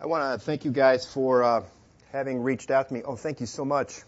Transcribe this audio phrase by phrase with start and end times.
[0.00, 1.62] I want to thank you guys for uh,
[2.10, 3.02] having reached out to me.
[3.04, 4.00] Oh, thank you so much.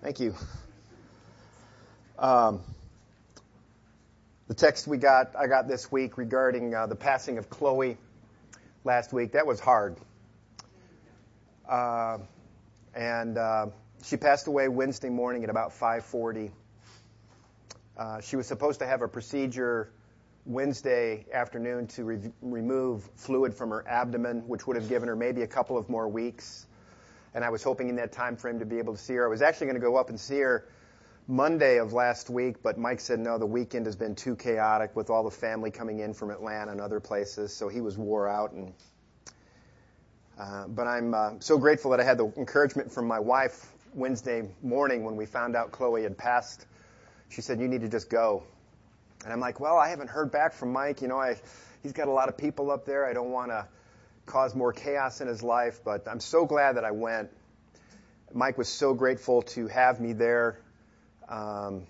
[0.00, 0.34] Thank you.
[2.20, 2.60] Um,
[4.46, 7.96] the text we got, I got this week regarding uh, the passing of Chloe
[8.84, 9.96] last week, that was hard.
[11.68, 12.18] Uh,
[12.94, 13.66] and uh,
[14.04, 16.52] she passed away Wednesday morning at about 5:40.
[17.96, 19.90] Uh, she was supposed to have a procedure
[20.48, 25.42] Wednesday afternoon to re- remove fluid from her abdomen, which would have given her maybe
[25.42, 26.66] a couple of more weeks.
[27.34, 29.26] And I was hoping in that time frame to be able to see her.
[29.26, 30.66] I was actually going to go up and see her
[31.26, 35.10] Monday of last week, but Mike said no, the weekend has been too chaotic with
[35.10, 38.52] all the family coming in from Atlanta and other places, so he was wore out.
[38.52, 38.72] And
[40.38, 44.48] uh, but I'm uh, so grateful that I had the encouragement from my wife Wednesday
[44.62, 46.66] morning when we found out Chloe had passed.
[47.28, 48.44] She said, "You need to just go."
[49.24, 51.02] And I'm like, well, I haven't heard back from Mike.
[51.02, 51.36] You know, I,
[51.82, 53.06] he's got a lot of people up there.
[53.06, 53.66] I don't want to
[54.26, 57.30] cause more chaos in his life, but I'm so glad that I went.
[58.32, 60.60] Mike was so grateful to have me there.
[61.28, 61.86] Um,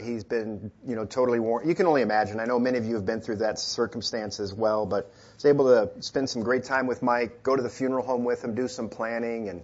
[0.00, 1.68] he's been, you know, totally warm.
[1.68, 2.40] You can only imagine.
[2.40, 5.44] I know many of you have been through that circumstance as well, but I was
[5.44, 8.54] able to spend some great time with Mike, go to the funeral home with him,
[8.54, 9.62] do some planning, and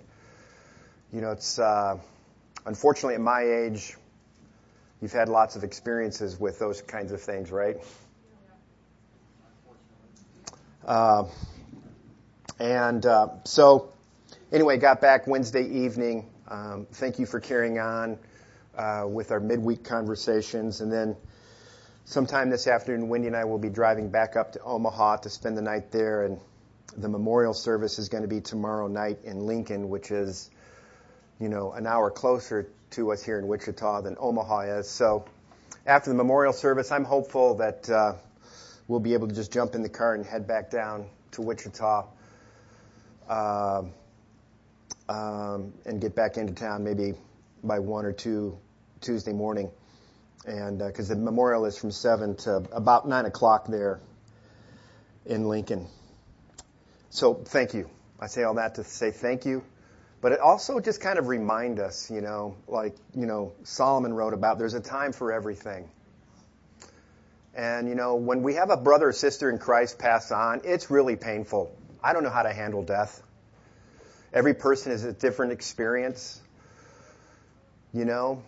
[1.12, 1.98] you know, it's uh,
[2.66, 3.96] unfortunately at my age,
[5.00, 7.76] You've had lots of experiences with those kinds of things, right?
[10.86, 11.24] Uh,
[12.58, 13.92] and uh, so,
[14.50, 16.30] anyway, got back Wednesday evening.
[16.48, 18.18] Um, thank you for carrying on
[18.74, 20.80] uh, with our midweek conversations.
[20.80, 21.16] And then
[22.06, 25.58] sometime this afternoon, Wendy and I will be driving back up to Omaha to spend
[25.58, 26.24] the night there.
[26.24, 26.40] And
[26.96, 30.48] the memorial service is going to be tomorrow night in Lincoln, which is,
[31.38, 34.88] you know, an hour closer to us here in Wichita than Omaha is.
[34.88, 35.26] So
[35.86, 38.14] after the memorial service, I'm hopeful that uh,
[38.88, 42.06] we'll be able to just jump in the car and head back down to Wichita
[43.28, 43.82] uh,
[45.08, 47.14] um, and get back into town maybe
[47.62, 48.58] by one or two
[49.00, 49.70] Tuesday morning.
[50.46, 54.00] And because uh, the memorial is from 7 to about 9 o'clock there
[55.24, 55.88] in Lincoln.
[57.10, 57.90] So thank you.
[58.20, 59.64] I say all that to say thank you
[60.26, 64.34] but it also just kind of remind us, you know, like, you know, Solomon wrote
[64.34, 65.88] about there's a time for everything.
[67.54, 70.90] And, you know, when we have a brother or sister in Christ pass on, it's
[70.90, 71.70] really painful.
[72.02, 73.22] I don't know how to handle death.
[74.32, 76.40] Every person has a different experience,
[77.94, 78.42] you know,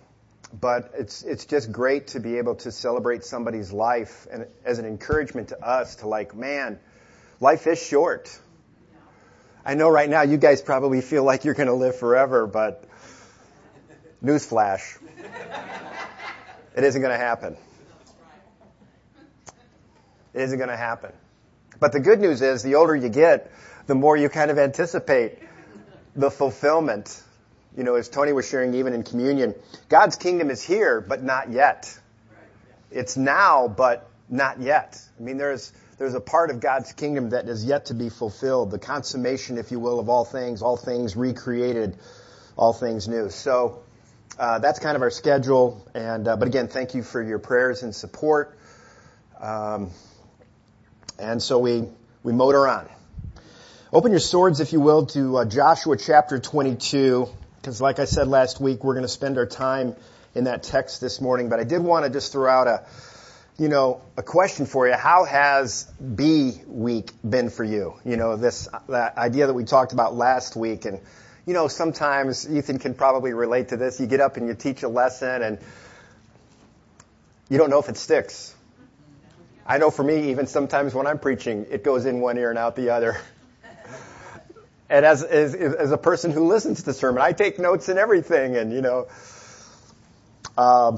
[0.61, 4.85] but it's, it's just great to be able to celebrate somebody's life and as an
[4.85, 6.81] encouragement to us to like, man,
[7.39, 8.37] life is short
[9.69, 12.89] I know right now you guys probably feel like you're going to live forever, but
[14.25, 14.97] newsflash.
[16.75, 17.55] It isn't going to happen.
[20.33, 21.13] It isn't going to happen.
[21.79, 23.53] But the good news is the older you get,
[23.87, 25.39] the more you kind of anticipate
[26.17, 27.23] the fulfillment.
[27.77, 29.55] You know, as Tony was sharing even in communion,
[29.91, 31.95] God's kingdom is here, but not yet.
[32.91, 34.99] It's now, but not yet.
[35.21, 38.71] I mean, there's, there's a part of God's kingdom that is yet to be fulfilled,
[38.71, 41.99] the consummation, if you will, of all things, all things recreated,
[42.57, 43.31] all things new.
[43.31, 43.83] So
[44.39, 45.85] uh, that's kind of our schedule.
[45.95, 48.57] And uh, but again, thank you for your prayers and support.
[49.41, 49.91] Um,
[51.19, 51.85] and so we
[52.23, 52.89] we motor on.
[53.93, 57.27] Open your swords, if you will, to uh, Joshua chapter 22,
[57.57, 59.97] because like I said last week, we're going to spend our time
[60.35, 61.49] in that text this morning.
[61.49, 62.85] But I did want to just throw out a
[63.59, 64.95] you know, a question for you.
[64.95, 67.95] How has B week been for you?
[68.05, 71.01] You know, this, that idea that we talked about last week and,
[71.45, 73.99] you know, sometimes Ethan can probably relate to this.
[73.99, 75.59] You get up and you teach a lesson and
[77.49, 78.55] you don't know if it sticks.
[79.67, 82.59] I know for me, even sometimes when I'm preaching, it goes in one ear and
[82.59, 83.21] out the other.
[84.89, 87.99] and as, as, as a person who listens to the sermon, I take notes and
[87.99, 89.09] everything and, you know,
[90.57, 90.97] uh,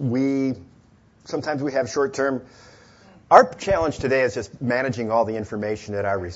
[0.00, 0.54] we
[1.24, 2.44] sometimes we have short term.
[3.30, 6.30] Our challenge today is just managing all the information at our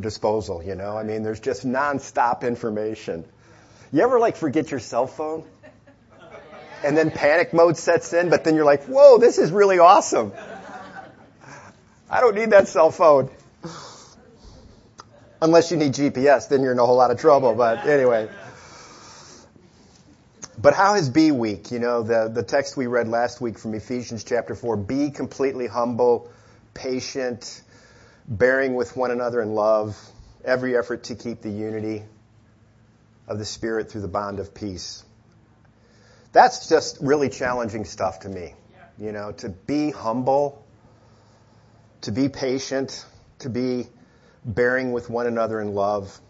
[0.00, 0.96] disposal, you know?
[0.96, 3.24] I mean, there's just nonstop information.
[3.92, 5.44] You ever like forget your cell phone?
[6.82, 10.32] And then panic mode sets in, but then you're like, whoa, this is really awesome.
[12.08, 13.30] I don't need that cell phone.
[15.42, 18.28] Unless you need GPS, then you're in a whole lot of trouble, but anyway.
[20.60, 21.70] But how has be week?
[21.70, 25.66] You know, the, the text we read last week from Ephesians chapter 4 be completely
[25.66, 26.30] humble,
[26.74, 27.62] patient,
[28.28, 29.96] bearing with one another in love,
[30.44, 32.02] every effort to keep the unity
[33.26, 35.02] of the Spirit through the bond of peace.
[36.32, 38.52] That's just really challenging stuff to me.
[38.98, 40.62] You know, to be humble,
[42.02, 43.06] to be patient,
[43.38, 43.86] to be
[44.44, 46.20] bearing with one another in love.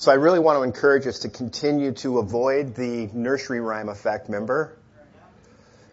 [0.00, 4.30] So I really want to encourage us to continue to avoid the nursery rhyme effect,
[4.30, 4.74] member,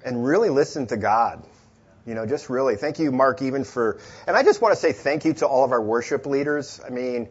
[0.06, 1.44] and really listen to God.
[2.06, 2.78] You know, just really.
[2.78, 5.66] Thank you, Mark, even for, and I just want to say thank you to all
[5.66, 6.80] of our worship leaders.
[6.86, 7.28] I mean,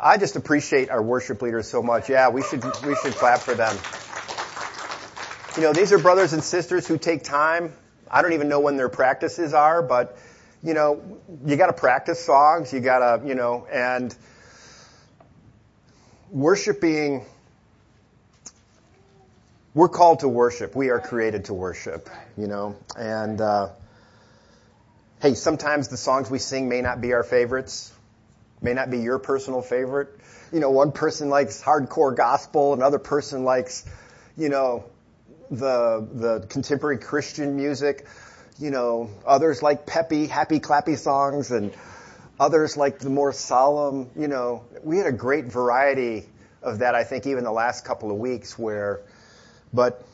[0.00, 2.10] I just appreciate our worship leaders so much.
[2.10, 3.76] Yeah, we should, we should clap for them.
[5.56, 7.72] You know, these are brothers and sisters who take time.
[8.10, 10.18] I don't even know when their practices are, but,
[10.60, 14.12] you know, you gotta practice songs, you gotta, you know, and
[16.30, 17.24] worshiping,
[19.74, 20.74] we're called to worship.
[20.74, 23.68] We are created to worship, you know, and, uh,
[25.18, 27.90] Hey, sometimes the songs we sing may not be our favorites,
[28.60, 30.08] may not be your personal favorite.
[30.52, 33.84] You know, one person likes hardcore gospel, another person likes,
[34.36, 34.84] you know,
[35.50, 38.06] the the contemporary Christian music.
[38.58, 41.72] You know, others like peppy, happy, clappy songs, and
[42.38, 44.10] others like the more solemn.
[44.16, 46.26] You know, we had a great variety
[46.62, 46.94] of that.
[46.94, 49.00] I think even the last couple of weeks, where,
[49.72, 50.04] but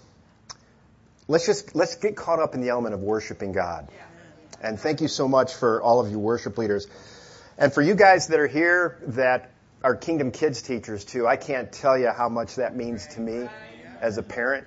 [1.28, 3.88] let's just let's get caught up in the element of worshiping God.
[3.92, 4.04] Yeah.
[4.62, 6.86] And thank you so much for all of you worship leaders.
[7.58, 9.50] And for you guys that are here that
[9.82, 13.48] are Kingdom Kids teachers too, I can't tell you how much that means to me
[14.00, 14.66] as a parent.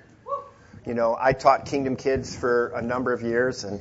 [0.86, 3.80] You know, I taught Kingdom Kids for a number of years and,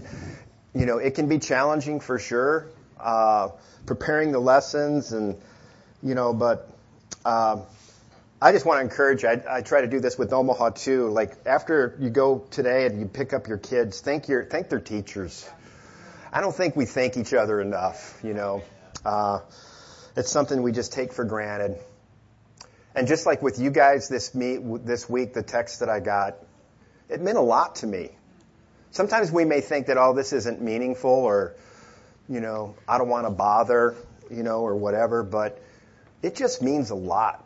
[0.73, 2.67] you know, it can be challenging for sure,
[2.99, 3.49] uh,
[3.85, 5.37] preparing the lessons and,
[6.03, 6.69] you know, but,
[7.23, 7.61] uh,
[8.41, 9.29] I just want to encourage you.
[9.29, 11.09] I, I, try to do this with Omaha too.
[11.09, 14.81] Like after you go today and you pick up your kids, thank your thank their
[14.81, 15.49] teachers.
[16.33, 18.61] I don't think we thank each other enough, you know.
[19.05, 19.39] Uh,
[20.17, 21.79] it's something we just take for granted.
[22.93, 26.35] And just like with you guys this meet this week, the text that I got,
[27.09, 28.11] it meant a lot to me.
[28.91, 31.55] Sometimes we may think that, oh, this isn't meaningful or,
[32.29, 33.95] you know, I don't want to bother,
[34.29, 35.61] you know, or whatever, but
[36.21, 37.43] it just means a lot.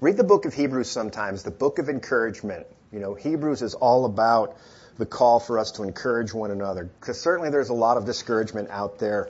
[0.00, 2.66] Read the book of Hebrews sometimes, the book of encouragement.
[2.92, 4.56] You know, Hebrews is all about
[4.96, 6.84] the call for us to encourage one another.
[6.84, 9.28] Because certainly there's a lot of discouragement out there,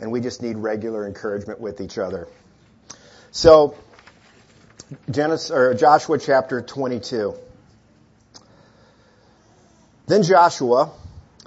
[0.00, 2.28] and we just need regular encouragement with each other.
[3.30, 3.76] So,
[5.10, 7.34] Genesis, or Joshua chapter 22.
[10.06, 10.90] Then Joshua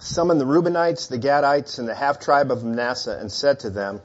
[0.01, 4.01] summoned the Reubenites, the Gadites, and the half tribe of Manasseh and said to them,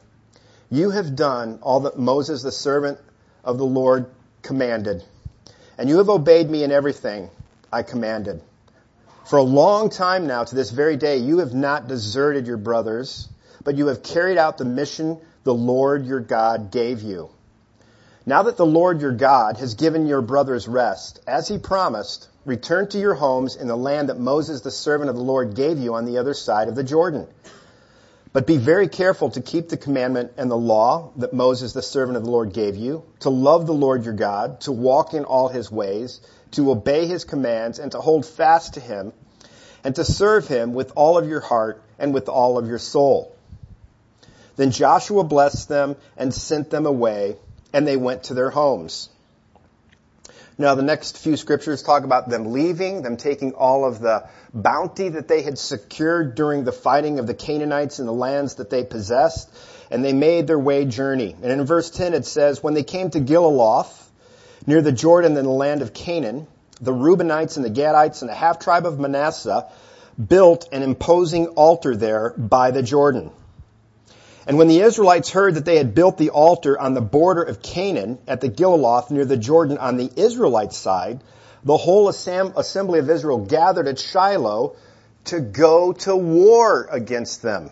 [0.70, 2.98] You have done all that Moses, the servant
[3.42, 4.06] of the Lord,
[4.42, 5.02] commanded,
[5.78, 7.30] and you have obeyed me in everything
[7.72, 8.42] I commanded.
[9.24, 13.28] For a long time now, to this very day, you have not deserted your brothers,
[13.64, 17.30] but you have carried out the mission the Lord your God gave you.
[18.28, 22.88] Now that the Lord your God has given your brothers rest, as he promised, return
[22.88, 25.94] to your homes in the land that Moses, the servant of the Lord, gave you
[25.94, 27.28] on the other side of the Jordan.
[28.32, 32.16] But be very careful to keep the commandment and the law that Moses, the servant
[32.16, 35.46] of the Lord, gave you, to love the Lord your God, to walk in all
[35.46, 36.20] his ways,
[36.50, 39.12] to obey his commands, and to hold fast to him,
[39.84, 43.36] and to serve him with all of your heart and with all of your soul.
[44.56, 47.36] Then Joshua blessed them and sent them away,
[47.76, 49.10] and they went to their homes.
[50.56, 55.10] Now the next few scriptures talk about them leaving, them taking all of the bounty
[55.10, 58.82] that they had secured during the fighting of the Canaanites in the lands that they
[58.82, 59.50] possessed,
[59.90, 61.36] and they made their way journey.
[61.42, 64.10] And in verse 10 it says, when they came to Geliloth,
[64.66, 66.46] near the Jordan in the land of Canaan,
[66.80, 69.70] the Reubenites and the Gadites and the half tribe of Manasseh
[70.16, 73.32] built an imposing altar there by the Jordan.
[74.46, 77.62] And when the Israelites heard that they had built the altar on the border of
[77.62, 81.20] Canaan at the Geliloth near the Jordan on the Israelite side,
[81.64, 84.76] the whole assembly of Israel gathered at Shiloh
[85.24, 87.70] to go to war against them.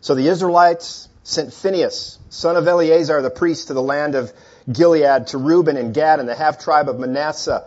[0.00, 4.32] So the Israelites sent Phinehas, son of Eleazar the priest, to the land of
[4.70, 7.64] Gilead, to Reuben and Gad and the half tribe of Manasseh.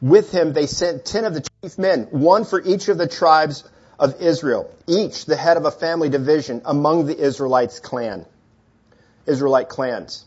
[0.00, 3.64] With him they sent ten of the chief men, one for each of the tribes
[3.98, 8.26] of Israel, each the head of a family division among the Israelites clan,
[9.26, 10.24] Israelite clans.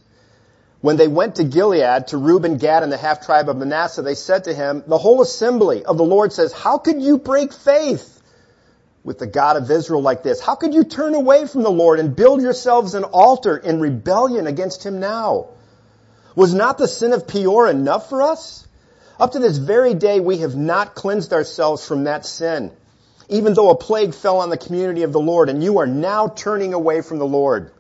[0.82, 4.16] When they went to Gilead, to Reuben, Gad, and the half tribe of Manasseh, they
[4.16, 8.22] said to him, the whole assembly of the Lord says, how could you break faith
[9.04, 10.40] with the God of Israel like this?
[10.40, 14.48] How could you turn away from the Lord and build yourselves an altar in rebellion
[14.48, 15.50] against him now?
[16.36, 18.66] Was not the sin of Peor enough for us?
[19.20, 22.72] Up to this very day, we have not cleansed ourselves from that sin
[23.30, 26.28] even though a plague fell on the community of the Lord, and you are now
[26.28, 27.72] turning away from the Lord.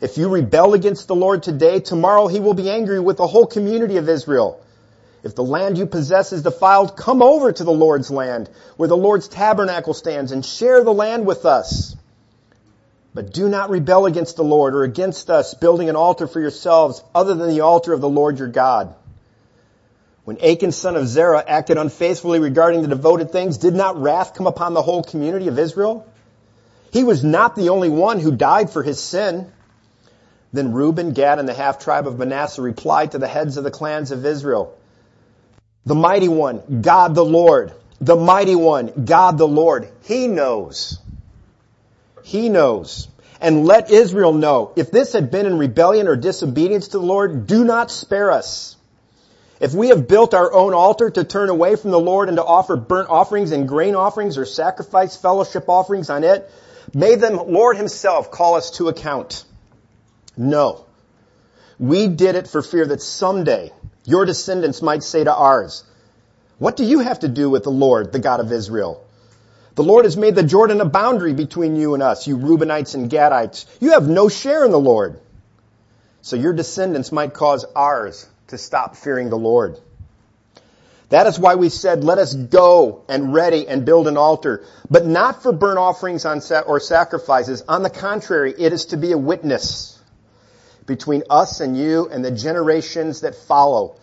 [0.00, 3.46] If you rebel against the Lord today, tomorrow he will be angry with the whole
[3.46, 4.60] community of Israel.
[5.22, 8.96] If the land you possess is defiled, come over to the Lord's land, where the
[8.96, 11.96] Lord's tabernacle stands, and share the land with us.
[13.14, 17.02] But do not rebel against the Lord or against us, building an altar for yourselves
[17.14, 18.94] other than the altar of the Lord your God.
[20.24, 24.46] When Achan son of Zerah acted unfaithfully regarding the devoted things, did not wrath come
[24.46, 26.06] upon the whole community of Israel?
[26.92, 29.50] He was not the only one who died for his sin.
[30.52, 33.70] Then Reuben, Gad, and the half tribe of Manasseh replied to the heads of the
[33.70, 34.78] clans of Israel,
[35.84, 39.88] the mighty one, God the Lord, the mighty one, God the Lord.
[40.04, 41.00] He knows.
[42.22, 43.08] He knows.
[43.40, 47.48] And let Israel know, if this had been in rebellion or disobedience to the Lord,
[47.48, 48.76] do not spare us.
[49.62, 52.44] If we have built our own altar to turn away from the Lord and to
[52.44, 56.50] offer burnt offerings and grain offerings or sacrifice fellowship offerings on it,
[56.92, 59.44] may the Lord himself call us to account.
[60.36, 60.84] No.
[61.78, 63.70] We did it for fear that someday
[64.04, 65.84] your descendants might say to ours,
[66.58, 69.06] what do you have to do with the Lord, the God of Israel?
[69.76, 73.08] The Lord has made the Jordan a boundary between you and us, you Reubenites and
[73.08, 73.66] Gadites.
[73.78, 75.20] You have no share in the Lord.
[76.20, 79.78] So your descendants might cause ours to stop fearing the Lord.
[81.08, 85.04] That is why we said, let us go and ready and build an altar, but
[85.06, 87.62] not for burnt offerings or sacrifices.
[87.68, 89.98] On the contrary, it is to be a witness
[90.86, 93.96] between us and you and the generations that follow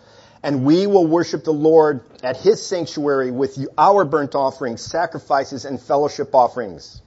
[0.44, 5.82] and we will worship the Lord at His sanctuary with our burnt offerings, sacrifices, and
[5.82, 7.02] fellowship offerings.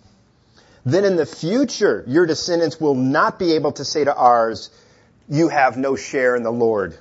[0.84, 4.70] Then in the future, your descendants will not be able to say to ours,
[5.28, 6.98] you have no share in the Lord.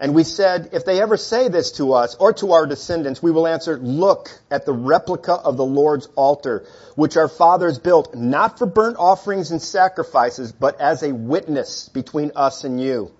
[0.00, 3.32] And we said, if they ever say this to us or to our descendants, we
[3.32, 6.64] will answer, look at the replica of the Lord's altar,
[6.94, 12.30] which our fathers built not for burnt offerings and sacrifices, but as a witness between
[12.36, 13.10] us and you.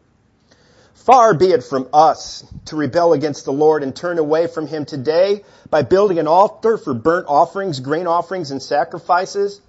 [0.95, 4.85] Far be it from us to rebel against the Lord and turn away from Him
[4.85, 9.61] today by building an altar for burnt offerings, grain offerings, and sacrifices,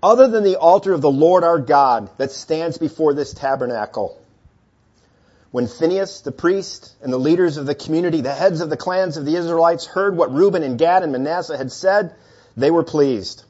[0.00, 4.20] other than the altar of the Lord our God that stands before this tabernacle.
[5.56, 9.16] When Phinehas, the priest, and the leaders of the community, the heads of the clans
[9.16, 12.14] of the Israelites heard what Reuben and Gad and Manasseh had said,
[12.58, 13.42] they were pleased.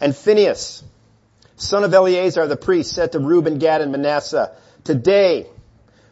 [0.00, 0.82] And Phinehas,
[1.56, 5.46] son of Eleazar the priest, said to Reuben, Gad, and Manasseh, Today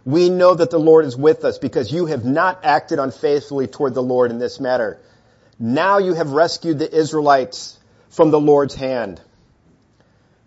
[0.05, 3.95] we know that the Lord is with us because you have not acted unfaithfully toward
[3.95, 5.01] the Lord in this matter.
[5.59, 7.79] Now you have rescued the Israelites
[8.11, 9.23] from the Lord's hand.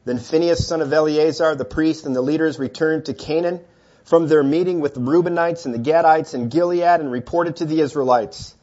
[0.05, 3.61] Then Phinehas, son of Eleazar, the priest and the leaders returned to Canaan
[4.09, 7.79] from their meeting with the Reubenites and the Gadites in Gilead and reported to the
[7.79, 8.55] Israelites.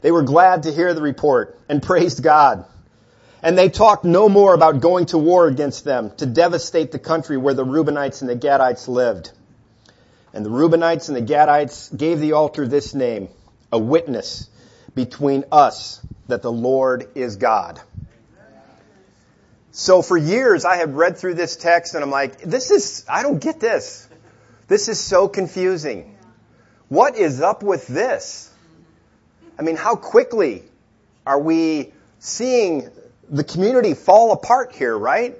[0.00, 2.64] They were glad to hear the report and praised God.
[3.42, 7.36] And they talked no more about going to war against them to devastate the country
[7.36, 9.32] where the Reubenites and the Gadites lived.
[10.32, 13.28] And the Reubenites and the Gadites gave the altar this name,
[13.72, 14.48] a witness
[14.94, 17.80] between us that the Lord is God.
[19.72, 23.24] So for years I have read through this text and I'm like, this is, I
[23.24, 24.08] don't get this.
[24.72, 26.16] This is so confusing.
[26.88, 28.50] What is up with this?
[29.58, 30.62] I mean, how quickly
[31.26, 32.88] are we seeing
[33.28, 35.36] the community fall apart here, right?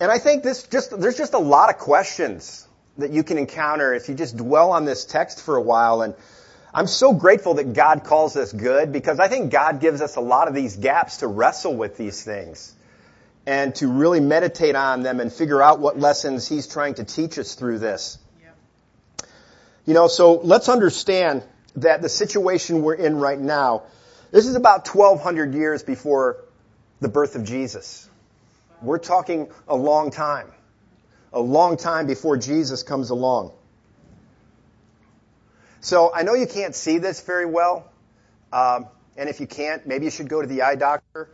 [0.00, 2.66] And I think this just, there's just a lot of questions
[2.98, 6.02] that you can encounter if you just dwell on this text for a while.
[6.02, 6.16] And
[6.74, 10.20] I'm so grateful that God calls us good because I think God gives us a
[10.20, 12.74] lot of these gaps to wrestle with these things
[13.46, 17.38] and to really meditate on them and figure out what lessons He's trying to teach
[17.38, 18.18] us through this.
[19.86, 21.42] You know, so let's understand
[21.76, 23.84] that the situation we're in right now,
[24.30, 26.44] this is about 1200 years before
[27.00, 28.08] the birth of Jesus.
[28.82, 30.52] We're talking a long time
[31.32, 33.52] a long time before Jesus comes along.
[35.80, 37.90] So I know you can't see this very well,
[38.52, 41.30] um, and if you can't, maybe you should go to the eye doctor.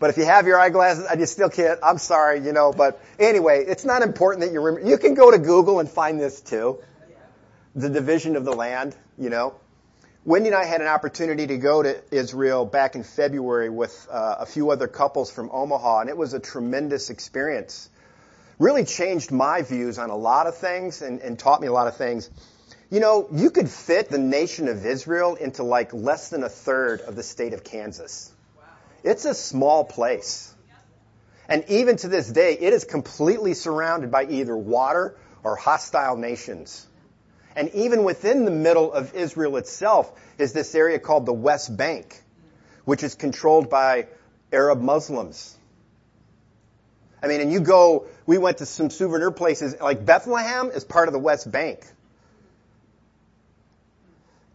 [0.00, 2.72] But if you have your eyeglasses and you still can't, I'm sorry, you know.
[2.72, 4.88] But anyway, it's not important that you remember.
[4.88, 6.78] You can go to Google and find this too.
[7.74, 9.54] The division of the land, you know.
[10.24, 14.36] Wendy and I had an opportunity to go to Israel back in February with uh,
[14.40, 17.88] a few other couples from Omaha, and it was a tremendous experience
[18.58, 21.86] really changed my views on a lot of things and, and taught me a lot
[21.86, 22.28] of things.
[22.90, 27.00] You know, you could fit the nation of Israel into like less than a third
[27.02, 28.32] of the state of Kansas.
[29.02, 30.52] It's a small place.
[31.48, 36.86] And even to this day, it is completely surrounded by either water or hostile nations.
[37.56, 42.22] And even within the middle of Israel itself is this area called the West Bank,
[42.84, 44.06] which is controlled by
[44.52, 45.56] Arab Muslims.
[47.22, 51.08] I mean, and you go, we went to some souvenir places, like Bethlehem is part
[51.08, 51.84] of the West Bank.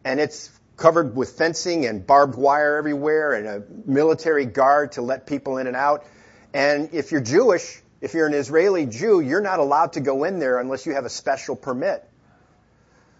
[0.05, 5.27] And it's covered with fencing and barbed wire everywhere and a military guard to let
[5.27, 6.05] people in and out.
[6.53, 10.39] And if you're Jewish, if you're an Israeli Jew, you're not allowed to go in
[10.39, 12.07] there unless you have a special permit.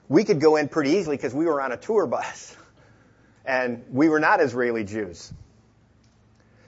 [0.10, 2.56] We could go in pretty easily because we were on a tour bus
[3.46, 5.32] and we were not Israeli Jews.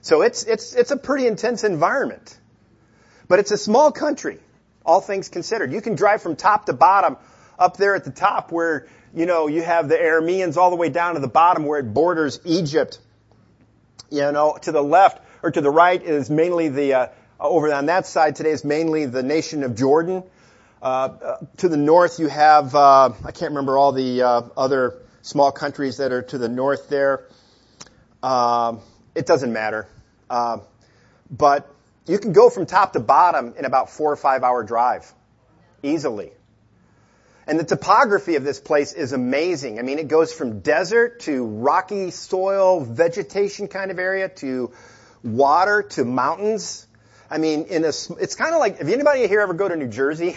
[0.02, 2.40] So it's, it's, it's a pretty intense environment.
[3.28, 4.40] But it's a small country,
[4.86, 5.72] all things considered.
[5.72, 7.18] You can drive from top to bottom
[7.58, 10.90] up there at the top where, you know, you have the Arameans all the way
[10.90, 13.00] down to the bottom where it borders Egypt.
[14.12, 17.08] You know, to the left or to the right is mainly the, uh,
[17.40, 20.24] over on that side today is mainly the nation of Jordan.
[20.82, 25.02] Uh, uh, to the north you have, uh, I can't remember all the uh, other
[25.22, 27.26] small countries that are to the north there.
[28.22, 28.82] Um,
[29.16, 29.88] it doesn't matter.
[30.30, 30.62] Um,
[31.32, 31.74] but
[32.06, 35.12] you can go from top to bottom in about four or five hour drive.
[35.82, 36.32] Easily.
[37.48, 39.78] And the topography of this place is amazing.
[39.78, 44.72] I mean, it goes from desert to rocky soil, vegetation kind of area to
[45.24, 46.88] water to mountains.
[47.30, 49.88] I mean, in a, it's kind of like, if anybody here ever go to New
[49.88, 50.36] Jersey?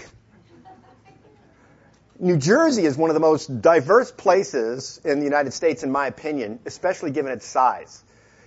[2.18, 6.08] New Jersey is one of the most diverse places in the United States, in my
[6.08, 8.02] opinion, especially given its size.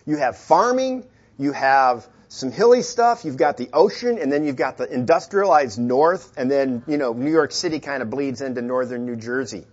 [0.06, 1.06] You have farming,
[1.40, 5.78] you have some hilly stuff, you've got the ocean, and then you've got the industrialized
[5.78, 9.66] north, and then, you know, New York City kind of bleeds into northern New Jersey.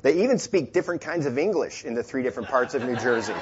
[0.00, 3.34] They even speak different kinds of English in the three different parts of New Jersey.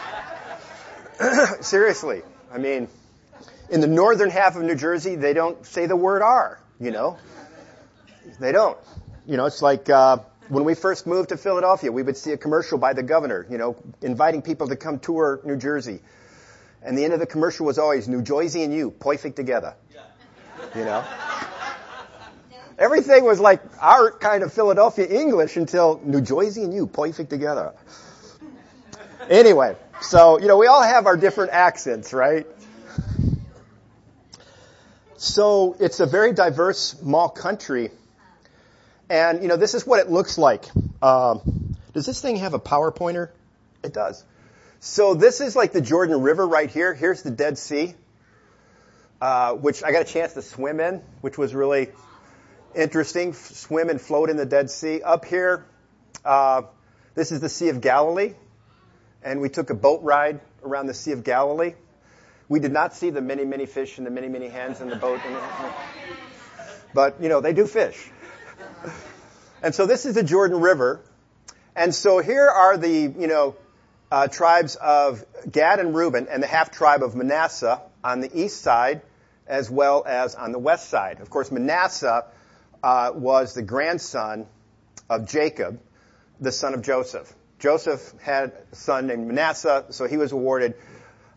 [1.60, 2.22] Seriously.
[2.52, 2.88] I mean,
[3.70, 7.18] in the northern half of New Jersey, they don't say the word R, you know?
[8.40, 8.76] They don't.
[9.28, 12.36] You know, it's like, uh, when we first moved to Philadelphia, we would see a
[12.36, 16.00] commercial by the governor, you know, inviting people to come tour New Jersey.
[16.82, 19.74] And the end of the commercial was always New Jersey and you, perfect together.
[20.74, 21.04] You know?
[22.78, 27.74] Everything was like our kind of Philadelphia English until New Jersey and you, perfect together.
[29.28, 32.46] Anyway, so, you know, we all have our different accents, right?
[35.16, 37.90] So it's a very diverse, small country.
[39.10, 40.64] And, you know, this is what it looks like.
[41.02, 43.30] Um, does this thing have a power pointer?
[43.84, 44.24] It does.
[44.82, 46.94] So this is like the Jordan River right here.
[46.94, 47.94] Here's the Dead Sea,
[49.20, 51.90] uh, which I got a chance to swim in, which was really
[52.74, 53.34] interesting.
[53.34, 55.02] Swim and float in the Dead Sea.
[55.02, 55.66] Up here,
[56.24, 56.62] uh,
[57.14, 58.32] this is the Sea of Galilee,
[59.22, 61.74] and we took a boat ride around the Sea of Galilee.
[62.48, 64.96] We did not see the many, many fish and the many, many hands in the
[64.96, 65.20] boat.
[66.92, 68.10] But, you know, they do fish.
[69.62, 71.02] And so this is the Jordan River.
[71.76, 73.56] And so here are the, you know,
[74.10, 78.62] uh, tribes of Gad and Reuben and the half tribe of Manasseh on the east
[78.62, 79.02] side
[79.46, 81.20] as well as on the west side.
[81.20, 82.24] Of course, Manasseh
[82.82, 84.46] uh, was the grandson
[85.08, 85.80] of Jacob,
[86.40, 87.32] the son of Joseph.
[87.58, 90.74] Joseph had a son named Manasseh, so he was awarded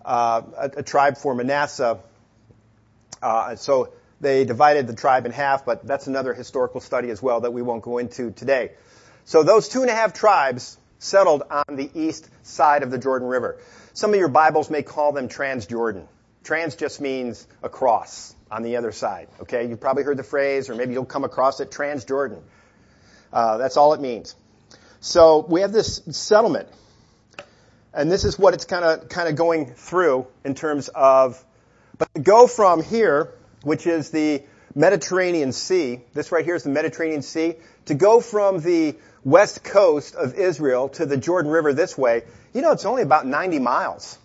[0.05, 1.99] uh, a, a, tribe for Manasseh.
[3.21, 7.41] Uh, so they divided the tribe in half, but that's another historical study as well
[7.41, 8.71] that we won't go into today.
[9.25, 13.28] So those two and a half tribes settled on the east side of the Jordan
[13.28, 13.60] River.
[13.94, 16.08] Some of your Bibles may call them Transjordan.
[16.44, 19.28] Trans just means across on the other side.
[19.42, 22.42] Okay, you've probably heard the phrase, or maybe you'll come across it, Transjordan.
[23.32, 24.36] Uh, that's all it means.
[25.02, 26.70] So we have this settlement,
[27.94, 31.44] and this is what it's kind of kind of going through in terms of.
[31.98, 36.70] But to go from here, which is the Mediterranean Sea, this right here is the
[36.70, 41.97] Mediterranean Sea, to go from the west coast of Israel to the Jordan River this
[41.97, 44.17] way, you know, it's only about 90 miles.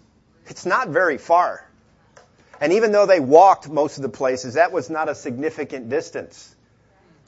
[0.46, 1.64] It's not very far.
[2.60, 6.54] And even though they walked most of the places, that was not a significant distance.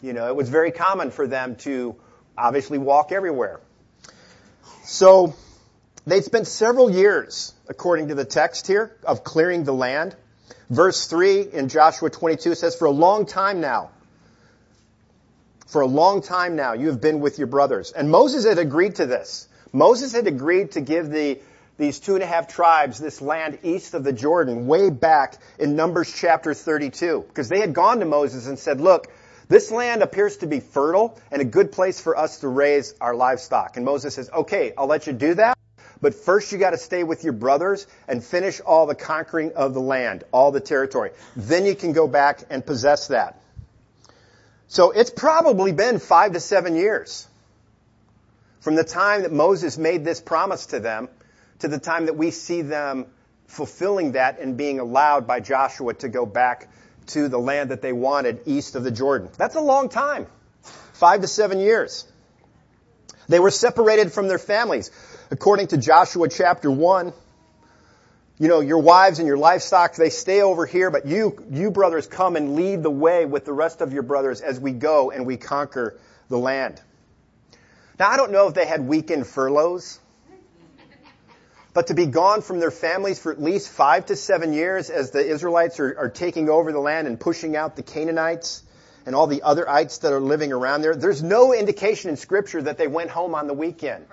[0.03, 1.97] You know, it was very common for them to
[2.37, 3.61] obviously walk everywhere.
[4.83, 5.35] So,
[6.07, 10.17] they'd spent several years, according to the text here, of clearing the land.
[10.69, 13.91] Verse 3 in Joshua 22 says, For a long time now,
[15.71, 17.93] for a long time now, you have been with your brothers.
[17.93, 19.47] And Moses had agreed to this.
[19.73, 21.39] Moses had agreed to give the,
[21.79, 25.77] these two and a half tribes this land east of the Jordan way back in
[25.77, 27.25] Numbers chapter 32.
[27.29, 29.07] Because they had gone to Moses and said, look,
[29.47, 33.15] this land appears to be fertile and a good place for us to raise our
[33.15, 33.77] livestock.
[33.77, 35.57] And Moses says, okay, I'll let you do that.
[36.01, 39.81] But first you gotta stay with your brothers and finish all the conquering of the
[39.81, 41.11] land, all the territory.
[41.37, 43.40] Then you can go back and possess that.
[44.71, 47.27] So it's probably been five to seven years
[48.61, 51.09] from the time that Moses made this promise to them
[51.59, 53.07] to the time that we see them
[53.49, 56.69] fulfilling that and being allowed by Joshua to go back
[57.09, 59.29] to the land that they wanted east of the Jordan.
[59.37, 60.29] That's a long time.
[60.93, 62.07] Five to seven years.
[63.29, 64.93] They were separated from their families.
[65.33, 67.13] According to Joshua chapter 1,
[68.41, 72.07] you know, your wives and your livestock, they stay over here, but you, you brothers
[72.07, 75.27] come and lead the way with the rest of your brothers as we go and
[75.27, 76.01] we conquer
[76.31, 76.81] the land.
[77.99, 80.01] Now, I don't know if they had weekend furloughs,
[81.75, 85.11] but to be gone from their families for at least five to seven years as
[85.11, 88.63] the Israelites are, are taking over the land and pushing out the Canaanites
[89.05, 92.63] and all the other ites that are living around there, there's no indication in scripture
[92.63, 94.07] that they went home on the weekend.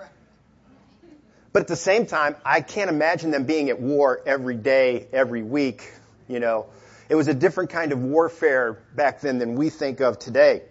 [1.52, 5.42] But at the same time, I can't imagine them being at war every day, every
[5.42, 5.90] week.
[6.28, 6.66] You know,
[7.08, 10.62] it was a different kind of warfare back then than we think of today.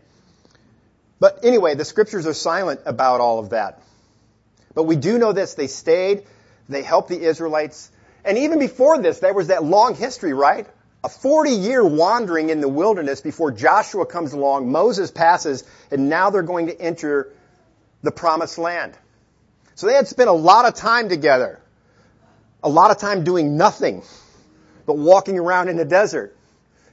[1.20, 3.82] But anyway, the scriptures are silent about all of that.
[4.76, 5.56] But we do know this.
[5.56, 6.26] They stayed.
[6.70, 7.92] They helped the Israelites.
[8.24, 10.68] And even before this, there was that long history, right?
[11.04, 16.30] A 40 year wandering in the wilderness before Joshua comes along, Moses passes, and now
[16.30, 17.34] they're going to enter
[18.04, 18.94] the promised land.
[19.78, 21.60] So they had spent a lot of time together.
[22.64, 24.02] A lot of time doing nothing
[24.88, 26.36] but walking around in the desert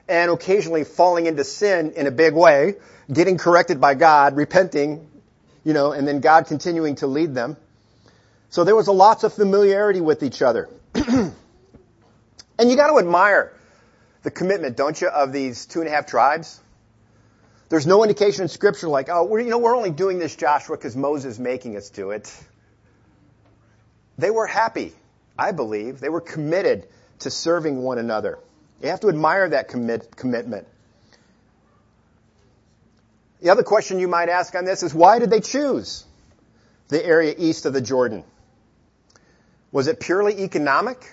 [0.06, 2.74] and occasionally falling into sin in a big way,
[3.10, 5.08] getting corrected by God, repenting,
[5.64, 7.56] you know, and then God continuing to lead them.
[8.50, 10.68] So there was a lots of familiarity with each other.
[10.94, 11.32] and
[12.58, 13.54] you got to admire
[14.24, 16.60] the commitment, don't you, of these two and a half tribes?
[17.70, 20.76] There's no indication in scripture like, oh, we're, you know, we're only doing this, Joshua,
[20.76, 22.30] because Moses is making us do it.
[24.18, 24.92] They were happy,
[25.38, 26.00] I believe.
[26.00, 26.86] They were committed
[27.20, 28.38] to serving one another.
[28.82, 30.66] You have to admire that commit, commitment.
[33.40, 36.04] The other question you might ask on this is why did they choose
[36.88, 38.24] the area east of the Jordan?
[39.72, 41.12] Was it purely economic?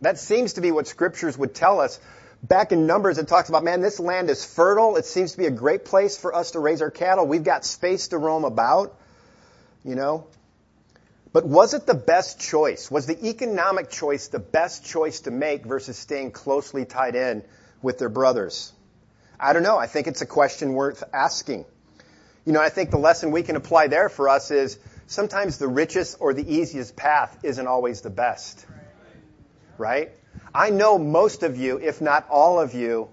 [0.00, 2.00] That seems to be what scriptures would tell us.
[2.42, 4.96] Back in Numbers, it talks about, man, this land is fertile.
[4.96, 7.26] It seems to be a great place for us to raise our cattle.
[7.26, 8.98] We've got space to roam about.
[9.84, 10.26] You know,
[11.32, 12.90] but was it the best choice?
[12.90, 17.42] Was the economic choice the best choice to make versus staying closely tied in
[17.80, 18.72] with their brothers?
[19.40, 19.78] I don't know.
[19.78, 21.64] I think it's a question worth asking.
[22.44, 25.68] You know, I think the lesson we can apply there for us is sometimes the
[25.68, 28.66] richest or the easiest path isn't always the best.
[29.78, 30.10] Right?
[30.54, 33.08] I know most of you, if not all of you,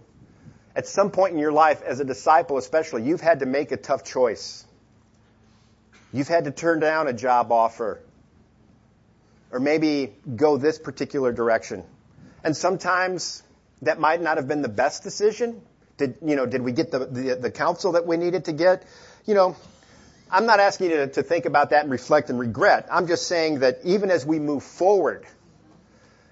[0.76, 3.78] at some point in your life, as a disciple especially, you've had to make a
[3.78, 4.66] tough choice.
[6.12, 8.02] You've had to turn down a job offer
[9.52, 11.84] or maybe go this particular direction.
[12.44, 13.44] And sometimes
[13.82, 15.62] that might not have been the best decision.
[15.98, 18.86] Did, you know, did we get the, the, the counsel that we needed to get?
[19.26, 19.56] You know,
[20.32, 22.88] I'm not asking you to, to think about that and reflect and regret.
[22.92, 25.26] I'm just saying that even as we move forward,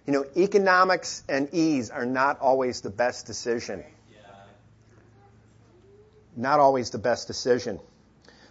[0.05, 3.83] you know, economics and ease are not always the best decision.
[6.35, 7.79] Not always the best decision.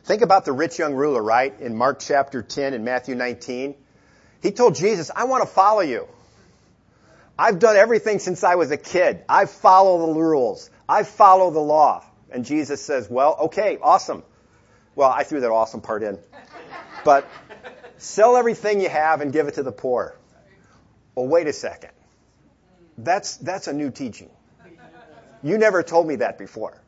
[0.04, 1.58] Think about the rich young ruler, right?
[1.60, 3.74] In Mark chapter 10 and Matthew 19.
[4.42, 6.06] He told Jesus, I want to follow you.
[7.38, 9.22] I've done everything since I was a kid.
[9.28, 10.70] I follow the rules.
[10.88, 12.04] I follow the law.
[12.30, 14.22] And Jesus says, well, okay, awesome.
[14.94, 16.18] Well, I threw that awesome part in.
[17.04, 17.28] But
[17.98, 20.16] sell everything you have and give it to the poor.
[21.14, 21.90] Well, wait a second.
[22.98, 24.30] That's, that's a new teaching.
[25.42, 26.80] You never told me that before.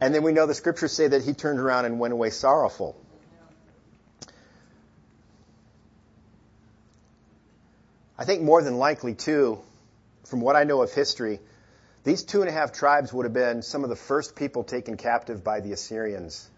[0.00, 2.96] And then we know the scriptures say that he turned around and went away sorrowful.
[8.18, 9.60] I think more than likely, too,
[10.26, 11.38] from what I know of history,
[12.02, 14.96] these two and a half tribes would have been some of the first people taken
[14.96, 16.50] captive by the Assyrians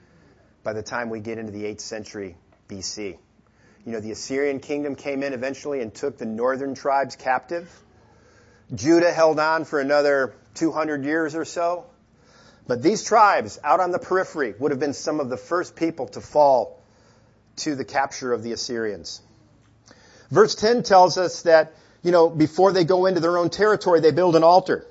[0.62, 2.36] by the time we get into the 8th century
[2.68, 3.18] BC.
[3.84, 7.70] You know, the Assyrian kingdom came in eventually and took the northern tribes captive.
[8.74, 11.86] Judah held on for another 200 years or so.
[12.66, 16.08] But these tribes out on the periphery would have been some of the first people
[16.08, 16.80] to fall
[17.56, 19.20] to the capture of the Assyrians.
[20.30, 24.12] Verse 10 tells us that, you know, before they go into their own territory, they
[24.12, 24.86] build an altar.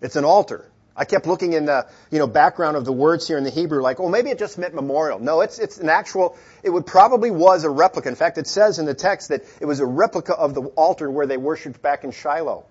[0.00, 0.70] It's an altar.
[0.96, 3.80] I kept looking in the, you know, background of the words here in the Hebrew,
[3.80, 5.20] like, oh, maybe it just meant memorial.
[5.20, 8.08] No, it's, it's an actual, it would probably was a replica.
[8.08, 11.08] In fact, it says in the text that it was a replica of the altar
[11.08, 12.64] where they worshiped back in Shiloh.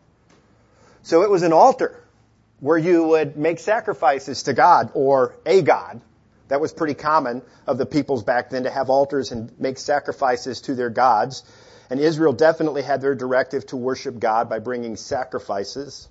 [1.04, 2.04] So it was an altar
[2.60, 6.02] where you would make sacrifices to God or a God
[6.48, 10.62] that was pretty common of the peoples back then to have altars and make sacrifices
[10.62, 11.44] to their gods.
[11.90, 16.08] And Israel definitely had their directive to worship God by bringing sacrifices.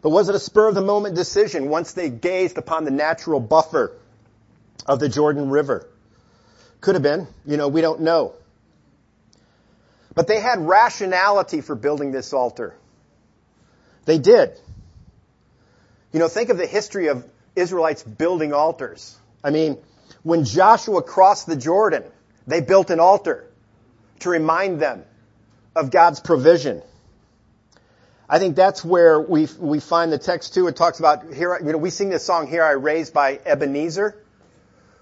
[0.00, 3.38] But was it a spur of the moment decision once they gazed upon the natural
[3.38, 3.92] buffer
[4.86, 5.88] of the Jordan River?
[6.80, 7.28] Could have been.
[7.46, 8.34] You know, we don't know.
[10.14, 12.74] But they had rationality for building this altar.
[14.04, 14.58] They did.
[16.12, 19.16] You know, think of the history of Israelites building altars.
[19.44, 19.78] I mean,
[20.22, 22.04] when Joshua crossed the Jordan,
[22.46, 23.44] they built an altar
[24.20, 25.04] to remind them
[25.74, 26.82] of God's provision.
[28.28, 30.66] I think that's where we we find the text too.
[30.68, 31.58] It talks about here.
[31.62, 34.16] You know, we sing this song "Here I Raised" by Ebenezer.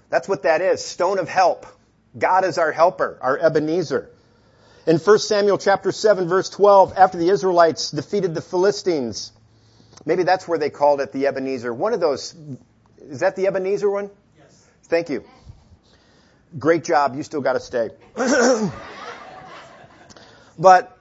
[0.09, 0.83] That's what that is.
[0.83, 1.65] Stone of help.
[2.17, 4.09] God is our helper, our Ebenezer.
[4.85, 9.31] In 1 Samuel chapter 7 verse 12, after the Israelites defeated the Philistines,
[10.05, 11.73] maybe that's where they called it the Ebenezer.
[11.73, 12.35] One of those,
[12.99, 14.09] is that the Ebenezer one?
[14.37, 14.67] Yes.
[14.83, 15.23] Thank you.
[16.57, 17.15] Great job.
[17.15, 17.89] You still got to stay.
[20.59, 20.97] but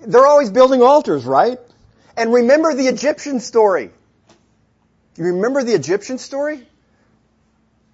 [0.00, 1.58] they're always building altars, right?
[2.16, 3.90] And remember the Egyptian story.
[5.16, 6.66] You remember the Egyptian story?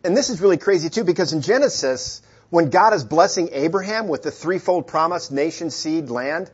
[0.04, 4.22] And this is really crazy too because in Genesis, when God is blessing Abraham with
[4.22, 6.50] the threefold promise, nation, seed, land,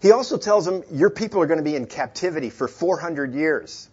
[0.00, 3.88] he also tells them, your people are going to be in captivity for 400 years.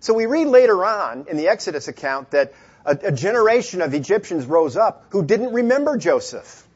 [0.00, 4.46] So we read later on in the Exodus account that a, a generation of Egyptians
[4.46, 6.66] rose up who didn't remember Joseph.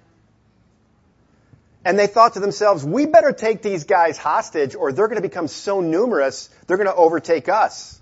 [1.85, 5.29] And they thought to themselves, we better take these guys hostage or they're going to
[5.29, 8.01] become so numerous, they're going to overtake us.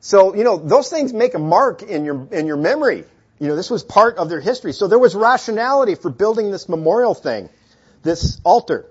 [0.00, 3.04] So, you know, those things make a mark in your, in your memory.
[3.38, 4.74] You know, this was part of their history.
[4.74, 7.48] So there was rationality for building this memorial thing,
[8.02, 8.84] this altar.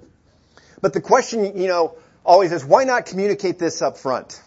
[0.81, 4.41] But the question, you know, always is, why not communicate this up front?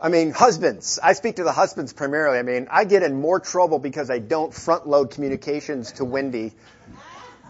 [0.00, 0.98] I mean, husbands.
[1.02, 2.38] I speak to the husbands primarily.
[2.38, 6.52] I mean, I get in more trouble because I don't front load communications to Wendy.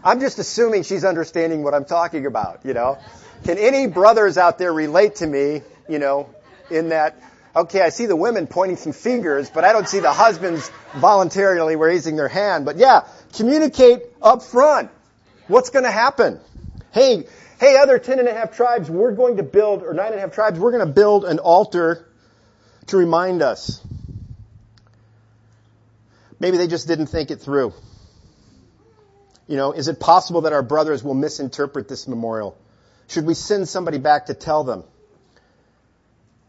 [0.03, 2.97] I'm just assuming she's understanding what I'm talking about, you know.
[3.43, 6.29] Can any brothers out there relate to me, you know,
[6.71, 7.21] in that
[7.55, 11.75] Okay, I see the women pointing some fingers, but I don't see the husbands voluntarily
[11.75, 12.63] raising their hand.
[12.63, 14.91] But yeah, communicate up front.
[15.47, 16.39] What's going to happen?
[16.91, 17.27] Hey,
[17.59, 20.19] hey, other ten and a half tribes, we're going to build, or nine and a
[20.19, 22.07] half tribes, we're going to build an altar
[22.87, 23.81] to remind us.
[26.39, 27.73] Maybe they just didn't think it through.
[29.47, 32.57] You know, is it possible that our brothers will misinterpret this memorial?
[33.07, 34.83] Should we send somebody back to tell them?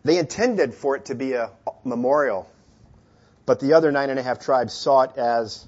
[0.04, 1.50] They intended for it to be a
[1.84, 2.50] memorial,
[3.44, 5.66] but the other nine and a half tribes saw it as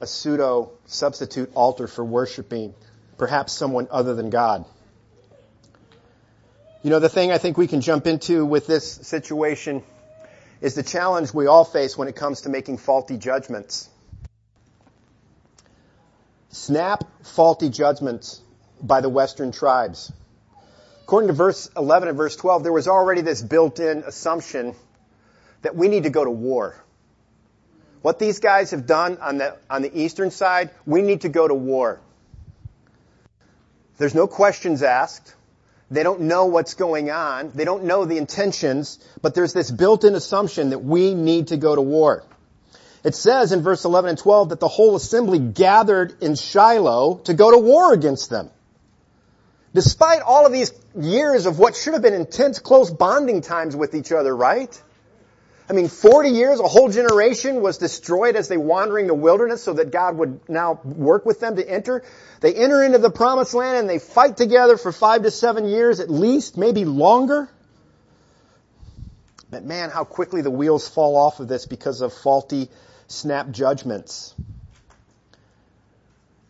[0.00, 2.74] a pseudo substitute altar for worshiping
[3.20, 4.64] perhaps someone other than God.
[6.82, 9.82] You know, the thing I think we can jump into with this situation
[10.62, 13.90] is the challenge we all face when it comes to making faulty judgments.
[16.48, 18.40] Snap faulty judgments
[18.82, 20.10] by the Western tribes.
[21.02, 24.74] According to verse 11 and verse 12, there was already this built-in assumption
[25.60, 26.74] that we need to go to war.
[28.00, 31.46] What these guys have done on the, on the eastern side, we need to go
[31.46, 32.00] to war.
[34.00, 35.34] There's no questions asked.
[35.90, 37.50] They don't know what's going on.
[37.54, 41.76] They don't know the intentions, but there's this built-in assumption that we need to go
[41.76, 42.24] to war.
[43.04, 47.34] It says in verse 11 and 12 that the whole assembly gathered in Shiloh to
[47.34, 48.48] go to war against them.
[49.74, 53.94] Despite all of these years of what should have been intense, close bonding times with
[53.94, 54.82] each other, right?
[55.70, 59.72] I mean, 40 years, a whole generation was destroyed as they wandering the wilderness so
[59.74, 62.02] that God would now work with them to enter.
[62.40, 66.00] They enter into the promised land and they fight together for five to seven years
[66.00, 67.48] at least, maybe longer.
[69.48, 72.68] But man, how quickly the wheels fall off of this because of faulty
[73.06, 74.34] snap judgments.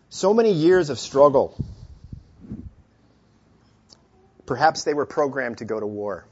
[0.08, 1.62] So many years of struggle.
[4.46, 6.24] Perhaps they were programmed to go to war.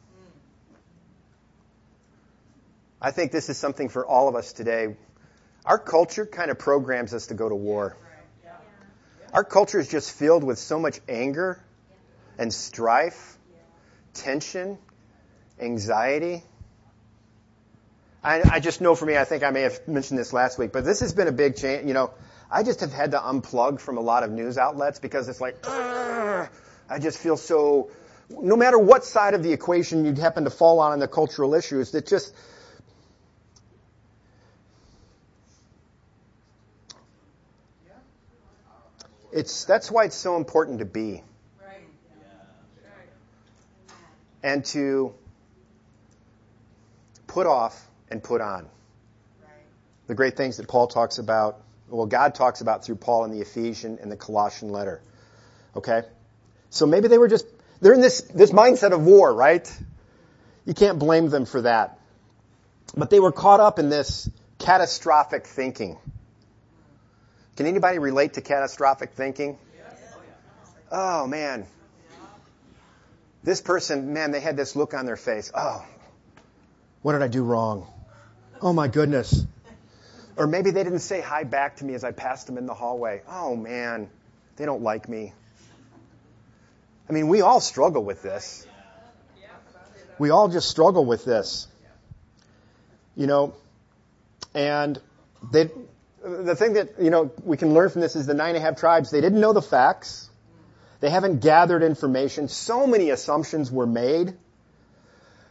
[3.08, 4.94] I think this is something for all of us today.
[5.64, 7.96] Our culture kind of programs us to go to war.
[9.32, 11.58] Our culture is just filled with so much anger
[12.36, 13.38] and strife,
[14.12, 14.76] tension,
[15.58, 16.42] anxiety.
[18.22, 20.72] I, I, just know for me, I think I may have mentioned this last week,
[20.72, 21.88] but this has been a big change.
[21.88, 22.10] You know,
[22.50, 25.66] I just have had to unplug from a lot of news outlets because it's like,
[25.66, 27.90] I just feel so
[28.28, 31.54] no matter what side of the equation you'd happen to fall on in the cultural
[31.54, 32.34] issues, that just
[39.32, 41.22] it's that's why it's so important to be
[44.42, 45.12] and to
[47.26, 48.66] put off and put on
[50.06, 51.60] the great things that Paul talks about.
[51.88, 55.02] Well, God talks about through Paul in the Ephesian and the Colossian letter.
[55.76, 56.02] Okay,
[56.70, 57.46] so maybe they were just
[57.80, 59.70] they're in this, this mindset of war, right?
[60.64, 61.98] You can't blame them for that.
[62.96, 65.98] But they were caught up in this catastrophic thinking.
[67.58, 69.58] Can anybody relate to catastrophic thinking?
[70.92, 71.66] Oh man.
[73.42, 75.50] This person, man, they had this look on their face.
[75.52, 75.84] Oh,
[77.02, 77.92] What did I do wrong?
[78.62, 79.44] Oh my goodness.
[80.36, 82.74] Or maybe they didn't say hi back to me as I passed them in the
[82.74, 83.22] hallway.
[83.28, 84.08] Oh man,
[84.54, 85.32] they don't like me.
[87.08, 88.64] I mean, we all struggle with this.
[90.16, 91.66] We all just struggle with this.
[93.16, 93.54] You know,
[94.54, 95.00] and
[95.50, 95.70] they,
[96.28, 98.60] the thing that, you know, we can learn from this is the nine and a
[98.60, 100.30] half tribes, they didn't know the facts.
[101.00, 102.48] They haven't gathered information.
[102.48, 104.34] So many assumptions were made.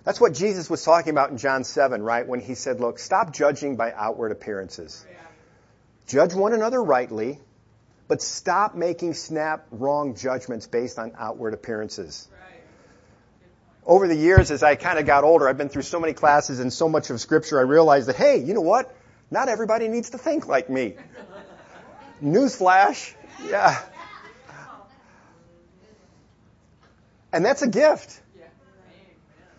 [0.03, 2.25] That's what Jesus was talking about in John 7, right?
[2.25, 5.05] When he said, look, stop judging by outward appearances.
[6.07, 7.39] Judge one another rightly,
[8.07, 12.27] but stop making snap wrong judgments based on outward appearances.
[13.85, 16.59] Over the years, as I kind of got older, I've been through so many classes
[16.59, 18.93] and so much of scripture, I realized that, hey, you know what?
[19.29, 20.95] Not everybody needs to think like me.
[22.23, 23.13] Newsflash.
[23.45, 23.79] Yeah.
[27.33, 28.21] And that's a gift.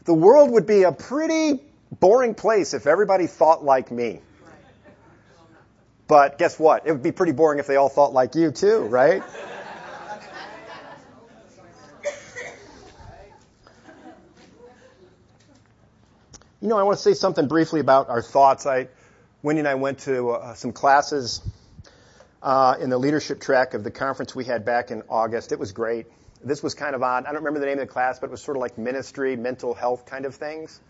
[0.05, 1.61] The world would be a pretty
[2.01, 4.21] boring place if everybody thought like me.
[6.07, 6.87] But guess what?
[6.87, 9.23] It would be pretty boring if they all thought like you too, right?
[16.61, 18.67] You know, I want to say something briefly about our thoughts.
[18.67, 18.89] I,
[19.41, 21.41] Wendy and I went to uh, some classes
[22.43, 25.53] uh, in the leadership track of the conference we had back in August.
[25.53, 26.07] It was great.
[26.43, 27.25] This was kind of odd.
[27.25, 29.37] I don't remember the name of the class, but it was sort of like ministry,
[29.37, 30.81] mental health kind of things.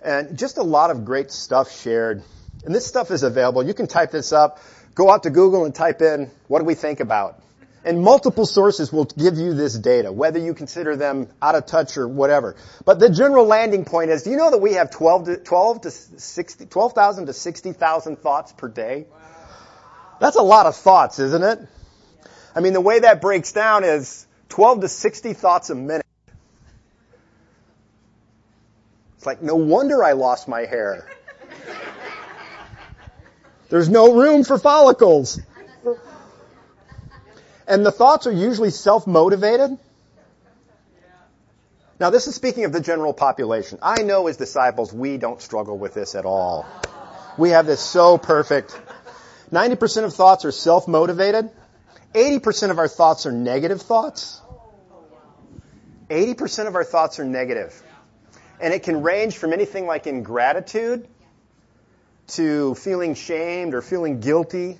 [0.00, 2.22] And just a lot of great stuff shared.
[2.64, 3.64] And this stuff is available.
[3.64, 4.60] You can type this up,
[4.94, 7.42] go out to Google and type in, what do we think about?
[7.82, 11.96] And multiple sources will give you this data, whether you consider them out of touch
[11.96, 12.56] or whatever.
[12.84, 15.80] But the general landing point is, do you know that we have 12 to, 12
[15.82, 19.06] to 60, 12,000 to 60,000 thoughts per day?
[20.20, 21.58] That's a lot of thoughts, isn't it?
[22.54, 26.04] I mean, the way that breaks down is 12 to 60 thoughts a minute.
[29.16, 31.08] It's like, no wonder I lost my hair.
[33.70, 35.40] There's no room for follicles.
[37.70, 39.78] And the thoughts are usually self-motivated.
[42.00, 43.78] Now this is speaking of the general population.
[43.80, 46.66] I know as disciples we don't struggle with this at all.
[47.38, 48.76] We have this so perfect.
[49.52, 51.50] 90% of thoughts are self-motivated.
[52.12, 54.40] 80% of our thoughts are negative thoughts.
[56.08, 57.80] 80% of our thoughts are negative.
[58.60, 61.06] And it can range from anything like ingratitude
[62.28, 64.78] to feeling shamed or feeling guilty,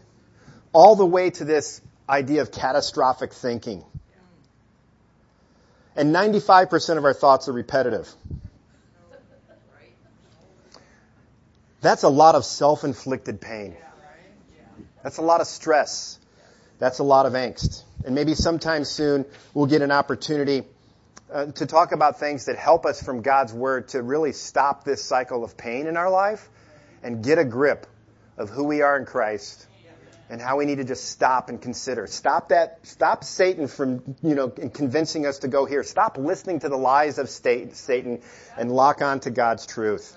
[0.73, 3.85] all the way to this idea of catastrophic thinking.
[5.97, 8.09] And 95% of our thoughts are repetitive.
[11.81, 13.77] That's a lot of self-inflicted pain.
[15.03, 16.19] That's a lot of stress.
[16.79, 17.85] That's a lot of angst.
[18.05, 20.65] And maybe sometime soon we'll get an opportunity
[21.33, 25.03] uh, to talk about things that help us from God's Word to really stop this
[25.03, 26.49] cycle of pain in our life
[27.03, 27.87] and get a grip
[28.37, 29.67] of who we are in Christ
[30.31, 32.07] and how we need to just stop and consider.
[32.07, 35.83] Stop that, stop Satan from, you know, convincing us to go here.
[35.83, 38.23] Stop listening to the lies of Satan
[38.57, 40.17] and lock on to God's truth.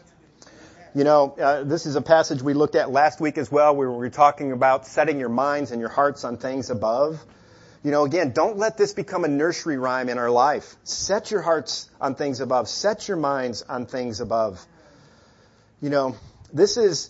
[0.93, 3.75] You know, uh, this is a passage we looked at last week as well.
[3.75, 7.19] where We were talking about setting your minds and your hearts on things above.
[7.83, 10.75] You know, again, don't let this become a nursery rhyme in our life.
[10.83, 12.69] Set your hearts on things above.
[12.69, 14.63] Set your minds on things above.
[15.81, 16.15] You know,
[16.53, 17.09] this is,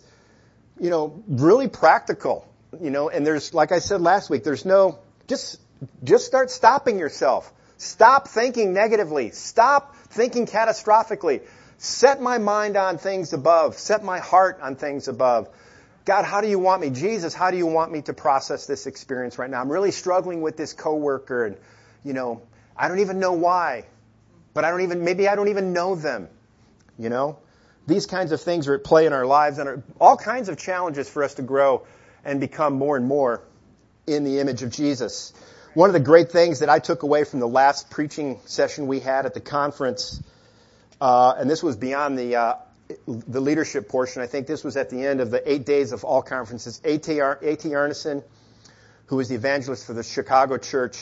[0.80, 2.48] you know, really practical.
[2.82, 5.60] You know, and there's, like I said last week, there's no, just,
[6.04, 7.52] just start stopping yourself.
[7.78, 9.32] Stop thinking negatively.
[9.32, 11.42] Stop thinking catastrophically.
[11.78, 13.78] Set my mind on things above.
[13.78, 15.50] Set my heart on things above.
[16.06, 16.90] God, how do you want me?
[16.90, 19.62] Jesus, how do you want me to process this experience right now?
[19.62, 21.58] I'm really struggling with this coworker and,
[22.04, 22.42] you know,
[22.76, 23.86] I don't even know why.
[24.54, 26.28] But I don't even, maybe I don't even know them.
[26.98, 27.40] You know?
[27.88, 30.58] These kinds of things are at play in our lives and are all kinds of
[30.58, 31.86] challenges for us to grow
[32.26, 33.44] and become more and more
[34.08, 35.34] in the image of Jesus.
[35.74, 39.00] One of the great things that I took away from the last preaching session we
[39.00, 40.22] had at the conference,
[41.02, 42.56] uh, and this was beyond the uh,
[43.08, 44.22] the leadership portion.
[44.22, 46.80] I think this was at the end of the eight days of all conferences.
[46.84, 47.20] A.T.
[47.22, 48.24] Ar- Arneson,
[49.08, 50.97] who was the evangelist for the Chicago church,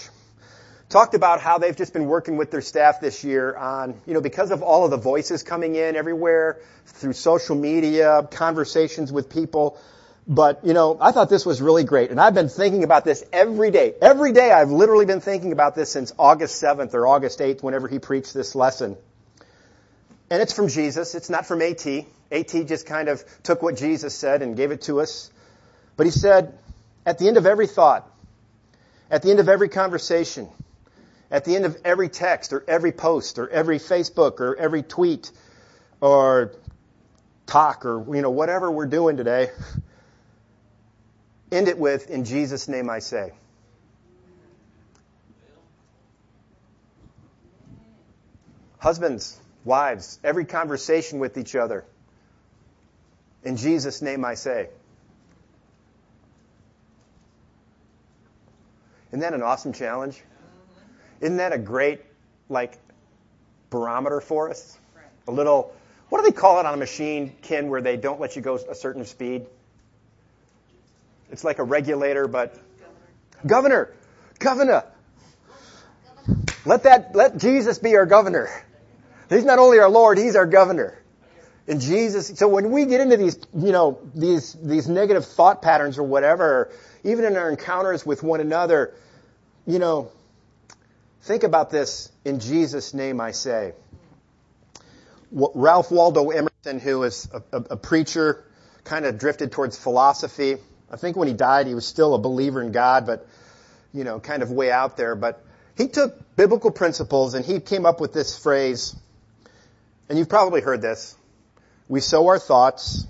[0.90, 4.22] talked about how they've just been working with their staff this year on, you know,
[4.22, 9.78] because of all of the voices coming in everywhere through social media, conversations with people,
[10.28, 12.12] but, you know, I thought this was really great.
[12.12, 13.94] And I've been thinking about this every day.
[14.02, 17.88] Every day I've literally been thinking about this since August 7th or August 8th whenever
[17.88, 18.98] he preached this lesson.
[20.30, 21.16] And it's from Jesus.
[21.16, 21.86] It's not from AT.
[22.32, 25.32] AT just kind of took what Jesus said and gave it to us.
[25.98, 26.58] But he said,
[27.06, 28.10] at the end of every thought,
[29.10, 30.48] at the end of every conversation,
[31.30, 35.32] at the end of every text or every post or every Facebook or every tweet
[36.00, 36.54] or
[37.46, 39.50] talk or, you know, whatever we're doing today,
[41.52, 43.34] end it with, in Jesus' name I say.
[48.80, 51.86] Husbands, wives, every conversation with each other.
[53.44, 54.70] In Jesus' name I say.
[59.10, 60.22] Isn't that an awesome challenge?
[61.20, 62.02] Isn't that a great,
[62.50, 62.80] like,
[63.70, 64.78] barometer for us?
[65.28, 65.76] A little,
[66.10, 68.56] what do they call it on a machine, Ken, where they don't let you go
[68.56, 69.46] a certain speed?
[71.32, 72.58] It's like a regulator, but
[73.46, 73.94] governor,
[74.40, 74.84] governor.
[76.66, 78.50] Let that, let Jesus be our governor.
[79.30, 81.02] He's not only our Lord, He's our governor.
[81.68, 85.98] And Jesus, so when we get into these, you know, these, these negative thought patterns
[85.98, 86.72] or whatever,
[87.04, 88.94] even in our encounters with one another,
[89.66, 90.12] you know,
[91.22, 93.74] think about this in Jesus' name I say.
[95.32, 98.44] Ralph Waldo Emerson, who was a, a, a preacher,
[98.84, 100.58] kind of drifted towards philosophy.
[100.92, 103.26] I think when he died, he was still a believer in God, but,
[103.94, 105.16] you know, kind of way out there.
[105.16, 105.44] But
[105.78, 108.94] he took biblical principles and he came up with this phrase,
[110.10, 111.16] and you've probably heard this.
[111.88, 113.08] We sow our thoughts,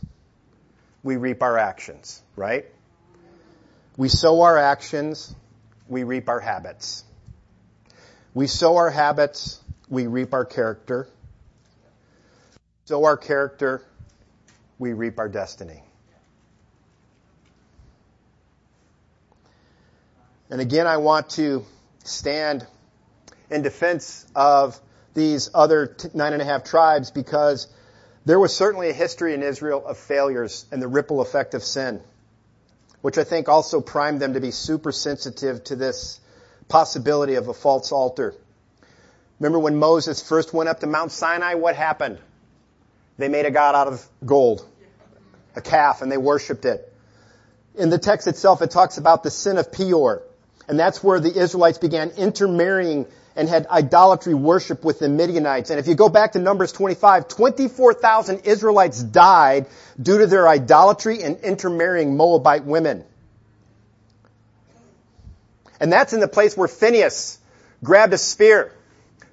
[1.03, 2.65] we reap our actions, right?
[3.97, 5.35] We sow our actions,
[5.87, 7.03] we reap our habits.
[8.33, 9.59] We sow our habits,
[9.89, 11.07] we reap our character.
[12.85, 13.83] Sow our character,
[14.79, 15.83] we reap our destiny.
[20.51, 21.65] And again, I want to
[22.03, 22.67] stand
[23.49, 24.77] in defense of
[25.13, 27.67] these other nine and a half tribes because
[28.25, 32.01] there was certainly a history in Israel of failures and the ripple effect of sin,
[33.01, 36.19] which I think also primed them to be super sensitive to this
[36.67, 38.35] possibility of a false altar.
[39.39, 42.19] Remember when Moses first went up to Mount Sinai, what happened?
[43.17, 44.67] They made a god out of gold,
[45.55, 46.93] a calf, and they worshiped it.
[47.75, 50.23] In the text itself, it talks about the sin of Peor.
[50.71, 53.05] And that's where the Israelites began intermarrying
[53.35, 55.69] and had idolatry worship with the Midianites.
[55.69, 59.65] And if you go back to Numbers 25, 24,000 Israelites died
[60.01, 63.03] due to their idolatry and intermarrying Moabite women.
[65.81, 67.37] And that's in the place where Phineas
[67.83, 68.71] grabbed a spear.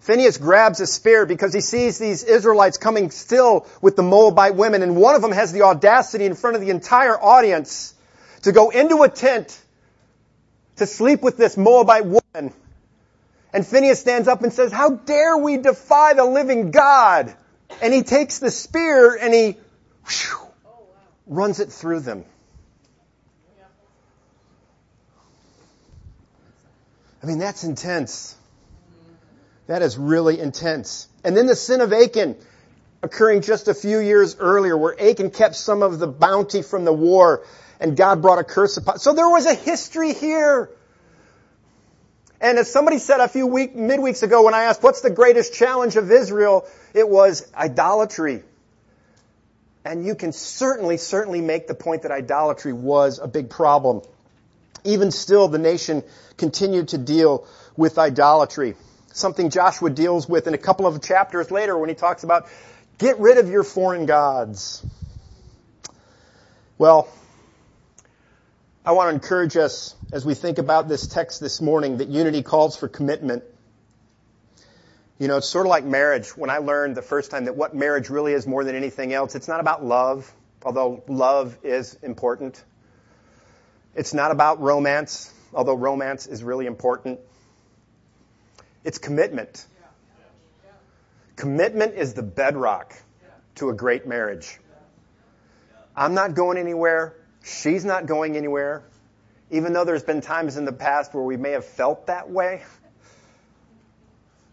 [0.01, 4.83] Phineas grabs a spear because he sees these Israelites coming still with the Moabite women,
[4.83, 7.95] and one of them has the audacity in front of the entire audience
[8.43, 9.57] to go into a tent
[10.79, 12.53] to sleep with this Moabite woman
[13.53, 17.35] and Phineas stands up and says, how dare we defy the living God?
[17.83, 19.57] And he takes the spear and he
[20.07, 20.39] whew,
[21.27, 22.25] runs it through them.
[27.23, 28.37] I mean, that's intense.
[29.67, 31.09] That is really intense.
[31.25, 32.37] And then the sin of Achan
[33.03, 36.93] occurring just a few years earlier where Achan kept some of the bounty from the
[36.93, 37.45] war
[37.81, 38.99] and God brought a curse upon.
[38.99, 40.71] So there was a history here
[42.41, 45.55] and as somebody said a few week, midweeks ago when I asked, what's the greatest
[45.55, 46.67] challenge of Israel?
[46.95, 48.43] It was idolatry.
[49.85, 54.03] And you can certainly, certainly make the point that idolatry was a big problem.
[54.85, 56.05] Even still, the nation
[56.37, 58.77] continued to deal with idolatry.
[59.13, 62.47] Something Joshua deals with in a couple of chapters later when he talks about
[62.99, 64.85] get rid of your foreign gods.
[66.77, 67.09] Well,
[68.89, 72.43] I want to encourage us as we think about this text this morning that unity
[72.43, 73.45] calls for commitment.
[75.19, 76.35] You know, it's sort of like marriage.
[76.35, 79.35] When I learned the first time that what marriage really is more than anything else,
[79.35, 80.33] it's not about love,
[80.63, 82.65] although love is important.
[83.95, 87.21] It's not about romance, although romance is really important.
[88.85, 89.67] It's commitment.
[91.37, 92.95] Commitment is the bedrock
[93.57, 94.59] to a great marriage.
[95.95, 97.15] I'm not going anywhere.
[97.43, 98.83] She's not going anywhere,
[99.51, 102.63] even though there's been times in the past where we may have felt that way.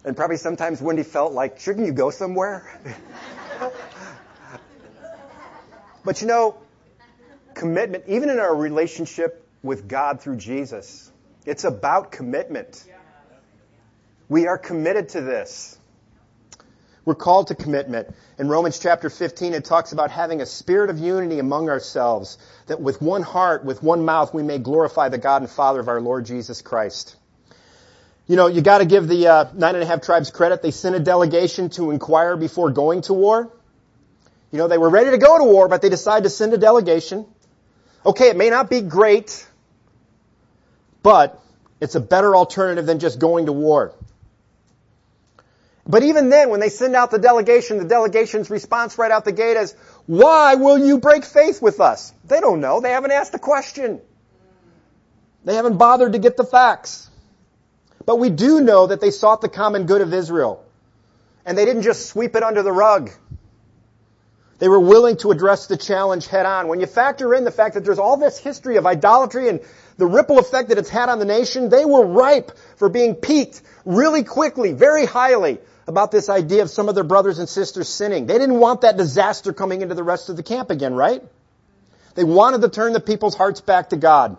[0.04, 2.80] And probably sometimes Wendy felt like, shouldn't you go somewhere?
[6.06, 6.58] but you know,
[7.56, 11.12] commitment, even in our relationship with God through Jesus,
[11.46, 12.84] it's about commitment.
[14.30, 15.78] We are committed to this.
[17.06, 18.14] We're called to commitment.
[18.40, 22.82] In Romans chapter 15, it talks about having a spirit of unity among ourselves, that
[22.82, 26.02] with one heart, with one mouth, we may glorify the God and Father of our
[26.02, 27.16] Lord Jesus Christ.
[28.26, 30.64] You know, you gotta give the uh, nine and a half tribes credit.
[30.64, 33.52] They sent a delegation to inquire before going to war.
[34.52, 36.58] You know, they were ready to go to war, but they decided to send a
[36.58, 37.28] delegation.
[38.04, 39.46] Okay, it may not be great,
[41.04, 41.40] but
[41.80, 43.94] it's a better alternative than just going to war.
[45.88, 49.32] But even then, when they send out the delegation, the delegation's response right out the
[49.32, 49.76] gate is,
[50.08, 52.12] why will you break faith with us?
[52.26, 52.82] They don't know.
[52.82, 54.02] They haven't asked the question.
[55.44, 57.08] They haven't bothered to get the facts.
[58.04, 60.66] But we do know that they sought the common good of Israel.
[61.46, 63.12] And they didn't just sweep it under the rug.
[64.58, 66.68] They were willing to address the challenge head on.
[66.68, 69.60] When you factor in the fact that there's all this history of idolatry and
[69.98, 73.62] the ripple effect that it's had on the nation, they were ripe for being peaked
[73.86, 78.26] really quickly, very highly about this idea of some of their brothers and sisters sinning.
[78.26, 81.24] They didn't want that disaster coming into the rest of the camp again, right?
[82.16, 84.38] They wanted to turn the people's hearts back to God.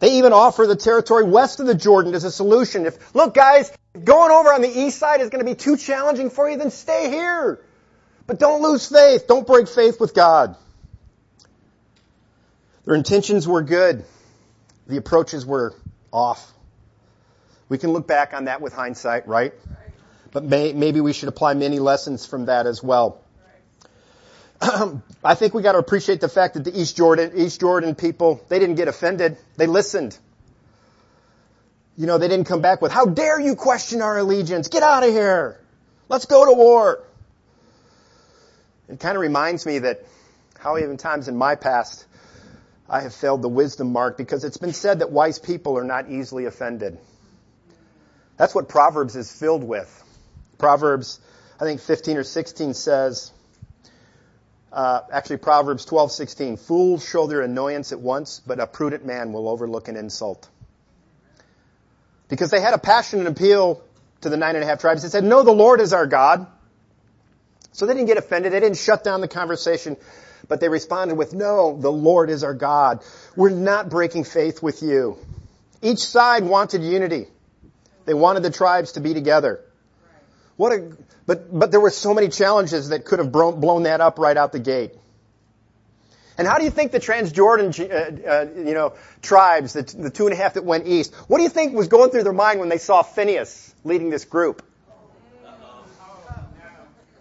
[0.00, 2.84] They even offer the territory west of the Jordan as a solution.
[2.84, 6.30] If, look guys, going over on the east side is going to be too challenging
[6.30, 7.60] for you, then stay here.
[8.26, 9.26] But don't lose faith.
[9.28, 10.56] Don't break faith with God.
[12.84, 14.04] Their intentions were good.
[14.86, 15.74] The approaches were
[16.12, 16.53] off.
[17.74, 19.52] We can look back on that with hindsight, right?
[20.30, 23.20] But may, maybe we should apply many lessons from that as well.
[24.60, 28.40] I think we got to appreciate the fact that the East Jordan, East Jordan people,
[28.48, 29.38] they didn't get offended.
[29.56, 30.16] They listened.
[31.96, 34.68] You know, they didn't come back with, how dare you question our allegiance?
[34.68, 35.60] Get out of here.
[36.08, 37.02] Let's go to war.
[38.88, 40.04] It kind of reminds me that
[40.60, 42.06] how even times in my past
[42.88, 46.08] I have failed the wisdom mark because it's been said that wise people are not
[46.08, 47.00] easily offended.
[48.36, 50.02] That's what Proverbs is filled with.
[50.58, 51.20] Proverbs,
[51.60, 53.32] I think 15 or 16 says,
[54.72, 59.32] uh, actually Proverbs 12, 16, fools show their annoyance at once, but a prudent man
[59.32, 60.48] will overlook an insult.
[62.28, 63.82] Because they had a passionate appeal
[64.22, 65.02] to the nine and a half tribes.
[65.02, 66.46] They said, no, the Lord is our God.
[67.72, 68.52] So they didn't get offended.
[68.52, 69.96] They didn't shut down the conversation,
[70.48, 73.04] but they responded with, no, the Lord is our God.
[73.36, 75.18] We're not breaking faith with you.
[75.82, 77.26] Each side wanted unity.
[78.04, 79.60] They wanted the tribes to be together.
[80.56, 80.96] What a,
[81.26, 84.52] but, but there were so many challenges that could have blown that up right out
[84.52, 84.92] the gate.
[86.36, 90.26] And how do you think the Transjordan, uh, uh, you know, tribes, the, the two
[90.26, 92.60] and a half that went east, what do you think was going through their mind
[92.60, 94.64] when they saw Phineas leading this group?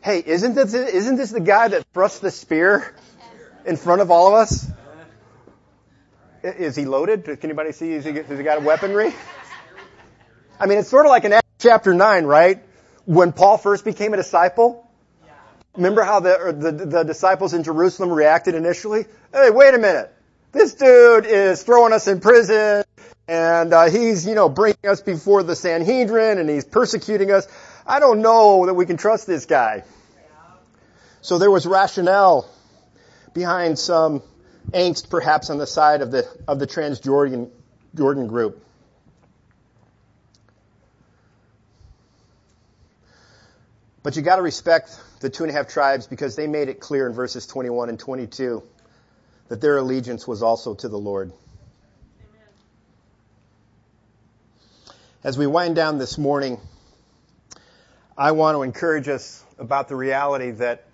[0.02, 2.94] Hey, isn't this, isn't this the guy that thrust the spear
[3.66, 4.68] in front of all of us?
[6.44, 7.24] Is he loaded?
[7.24, 7.94] Can anybody see?
[7.94, 9.14] Is he, has he got a weaponry?
[10.60, 12.64] I mean, it's sort of like in Acts chapter 9, right?
[13.06, 14.90] When Paul first became a disciple.
[15.76, 19.06] Remember how the, the, the disciples in Jerusalem reacted initially?
[19.34, 20.14] Hey, wait a minute.
[20.52, 22.84] This dude is throwing us in prison
[23.28, 27.48] and uh, he's, you know, bringing us before the Sanhedrin and he's persecuting us.
[27.88, 29.84] I don't know that we can trust this guy.
[31.22, 32.48] So there was rationale
[33.34, 34.22] behind some
[34.72, 37.50] angst perhaps on the side of the, of the Transjordan
[37.96, 38.64] Jordan group.
[44.04, 46.82] But you got to respect the two and a half tribes because they made it
[46.82, 48.62] clear in verses 21 and 22
[49.48, 51.32] that their allegiance was also to the Lord.
[52.20, 52.48] Amen.
[55.24, 56.60] As we wind down this morning,
[58.18, 60.86] I want to encourage us about the reality that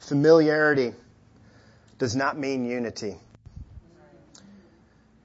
[0.00, 0.92] familiarity
[1.98, 3.16] does not mean unity.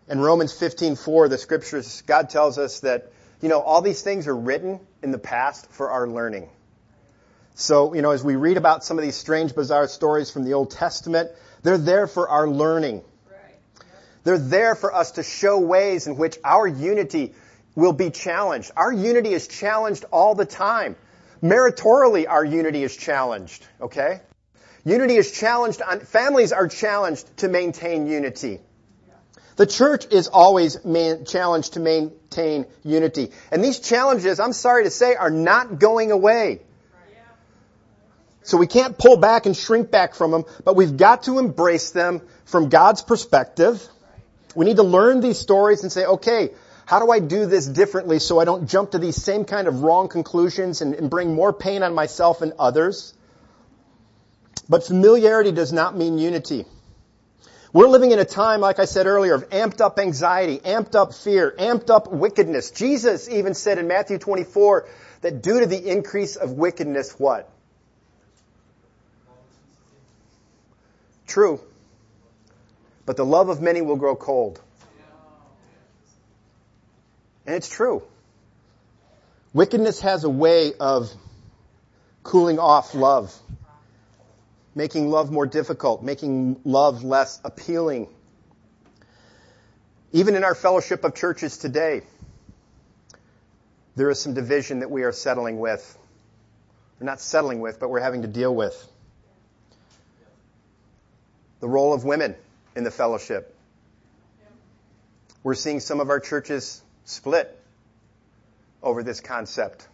[0.07, 3.11] In Romans 15:4, the scriptures, God tells us that
[3.41, 6.49] you know, all these things are written in the past for our learning.
[7.53, 10.53] So, you know, as we read about some of these strange, bizarre stories from the
[10.53, 11.31] Old Testament,
[11.63, 13.01] they're there for our learning.
[14.25, 17.33] They're there for us to show ways in which our unity
[17.75, 18.71] will be challenged.
[18.75, 20.95] Our unity is challenged all the time.
[21.43, 24.21] Meritorially, our unity is challenged, okay?
[24.83, 28.59] Unity is challenged on, families are challenged to maintain unity.
[29.55, 33.31] The church is always man, challenged to maintain unity.
[33.51, 36.61] And these challenges, I'm sorry to say, are not going away.
[38.43, 41.89] So we can't pull back and shrink back from them, but we've got to embrace
[41.91, 43.81] them from God's perspective.
[44.53, 46.51] We need to learn these stories and say, okay,
[46.85, 49.81] how do I do this differently so I don't jump to these same kind of
[49.81, 53.15] wrong conclusions and, and bring more pain on myself and others?
[54.69, 56.65] But familiarity does not mean unity.
[57.75, 61.13] We're living in a time, like I said earlier, of amped up anxiety, amped up
[61.13, 62.71] fear, amped up wickedness.
[62.71, 64.87] Jesus even said in Matthew 24
[65.19, 67.51] that due to the increase of wickedness, what?
[71.27, 71.59] True.
[73.05, 74.61] But the love of many will grow cold.
[77.45, 78.03] And it's true.
[79.51, 81.11] Wickedness has a way of
[82.23, 83.37] cooling off love
[84.75, 88.09] making love more difficult, making love less appealing.
[90.11, 92.01] Even in our fellowship of churches today,
[93.95, 95.97] there is some division that we are settling with.
[96.99, 98.75] We're not settling with, but we're having to deal with.
[101.61, 102.35] The role of women
[102.75, 103.55] in the fellowship.
[105.43, 107.57] We're seeing some of our churches split
[108.83, 109.87] over this concept.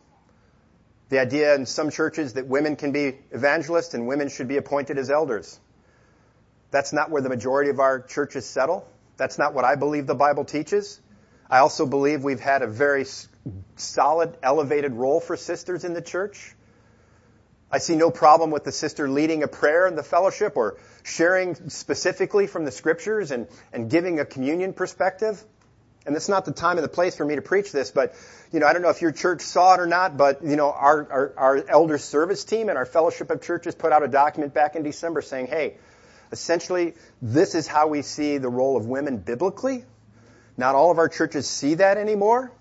[1.11, 4.97] The idea in some churches that women can be evangelists and women should be appointed
[4.97, 5.59] as elders.
[6.71, 8.87] That's not where the majority of our churches settle.
[9.17, 11.01] That's not what I believe the Bible teaches.
[11.49, 13.05] I also believe we've had a very
[13.75, 16.55] solid, elevated role for sisters in the church.
[17.69, 21.69] I see no problem with the sister leading a prayer in the fellowship or sharing
[21.69, 25.43] specifically from the scriptures and, and giving a communion perspective.
[26.05, 28.15] And it's not the time and the place for me to preach this, but,
[28.51, 30.71] you know, I don't know if your church saw it or not, but, you know,
[30.71, 34.53] our, our, our elder service team and our fellowship of churches put out a document
[34.53, 35.75] back in December saying, hey,
[36.31, 39.85] essentially, this is how we see the role of women biblically.
[40.57, 42.51] Not all of our churches see that anymore.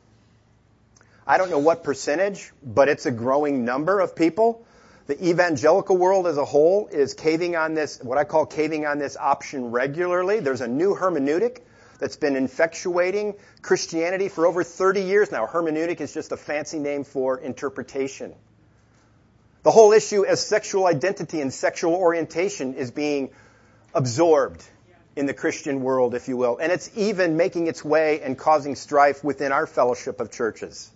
[1.26, 4.66] I don't know what percentage, but it's a growing number of people.
[5.06, 8.98] The evangelical world as a whole is caving on this, what I call caving on
[8.98, 10.40] this option regularly.
[10.40, 11.60] There's a new hermeneutic
[12.00, 15.46] that's been infectuating Christianity for over 30 years now.
[15.46, 18.34] Hermeneutic is just a fancy name for interpretation.
[19.62, 23.30] The whole issue as sexual identity and sexual orientation is being
[23.94, 24.64] absorbed
[25.16, 26.56] in the Christian world, if you will.
[26.56, 30.90] And it's even making its way and causing strife within our fellowship of churches.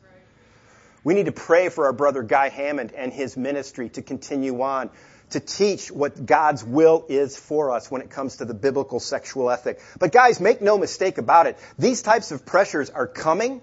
[1.03, 4.89] We need to pray for our brother Guy Hammond and his ministry to continue on,
[5.31, 9.51] to teach what God's will is for us when it comes to the biblical sexual
[9.51, 9.81] ethic.
[9.99, 11.59] But guys, make no mistake about it.
[11.79, 13.61] These types of pressures are coming.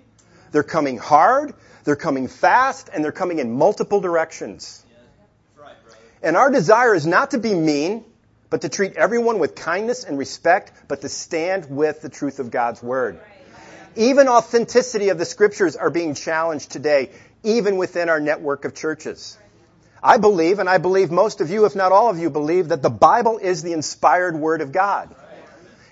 [0.51, 1.53] They're coming hard.
[1.83, 4.85] They're coming fast and they're coming in multiple directions.
[6.23, 8.03] And our desire is not to be mean,
[8.49, 12.51] but to treat everyone with kindness and respect, but to stand with the truth of
[12.51, 13.19] God's Word.
[13.95, 17.09] Even authenticity of the scriptures are being challenged today,
[17.43, 19.37] even within our network of churches.
[20.03, 22.81] I believe, and I believe most of you, if not all of you, believe that
[22.81, 25.13] the Bible is the inspired Word of God.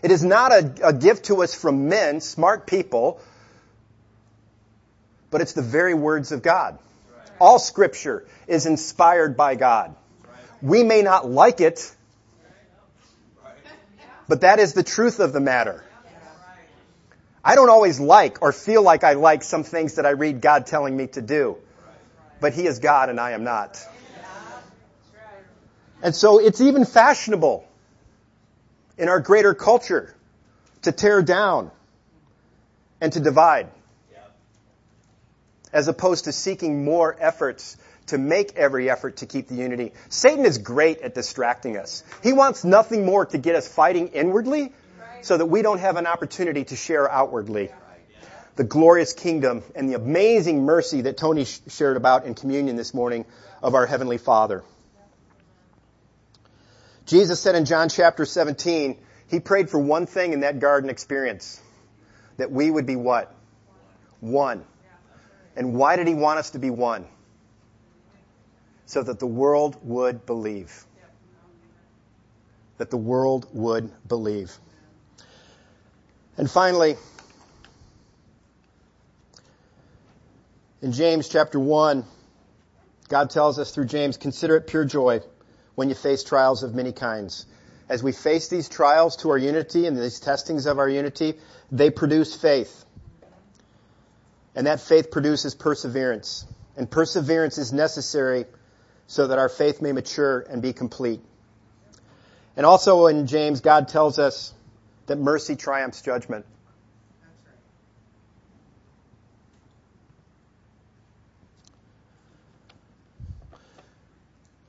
[0.02, 3.22] It is not a, a gift to us from men, smart people,
[5.30, 6.80] but it's the very words of God.
[7.40, 9.96] All scripture is inspired by God.
[10.62, 11.96] We may not like it,
[14.28, 15.84] but that is the truth of the matter.
[17.44, 20.66] I don't always like or feel like I like some things that I read God
[20.66, 21.58] telling me to do.
[22.42, 23.86] But He is God and I am not.
[26.02, 27.68] And so it's even fashionable
[28.98, 30.16] in our greater culture
[30.84, 31.72] to tear down
[33.02, 33.70] and to divide.
[35.72, 37.78] As opposed to seeking more efforts
[38.08, 39.92] to make every effort to keep the unity.
[40.10, 42.04] Satan is great at distracting us.
[42.24, 44.74] He wants nothing more to get us fighting inwardly
[45.22, 47.70] so that we don't have an opportunity to share outwardly
[48.56, 53.26] the glorious kingdom and the amazing mercy that Tony shared about in communion this morning
[53.62, 54.64] of our Heavenly Father.
[57.10, 58.96] Jesus said in John chapter 17,
[59.28, 61.60] He prayed for one thing in that garden experience.
[62.38, 63.36] That we would be what?
[64.20, 64.64] One.
[65.56, 67.08] And why did He want us to be one?
[68.90, 70.84] so that the world would believe.
[72.78, 74.52] That the world would believe.
[76.38, 76.96] And finally,
[80.82, 82.04] in James chapter 1,
[83.10, 85.22] God tells us through James, consider it pure joy
[85.80, 87.46] when you face trials of many kinds.
[87.88, 91.36] As we face these trials to our unity and these testings of our unity,
[91.72, 92.84] they produce faith.
[94.56, 96.46] And that faith produces perseverance.
[96.76, 98.44] And perseverance is necessary
[99.08, 101.22] so that our faith may mature and be complete.
[102.58, 104.54] And also in James, God tells us
[105.06, 106.46] that mercy triumphs judgment.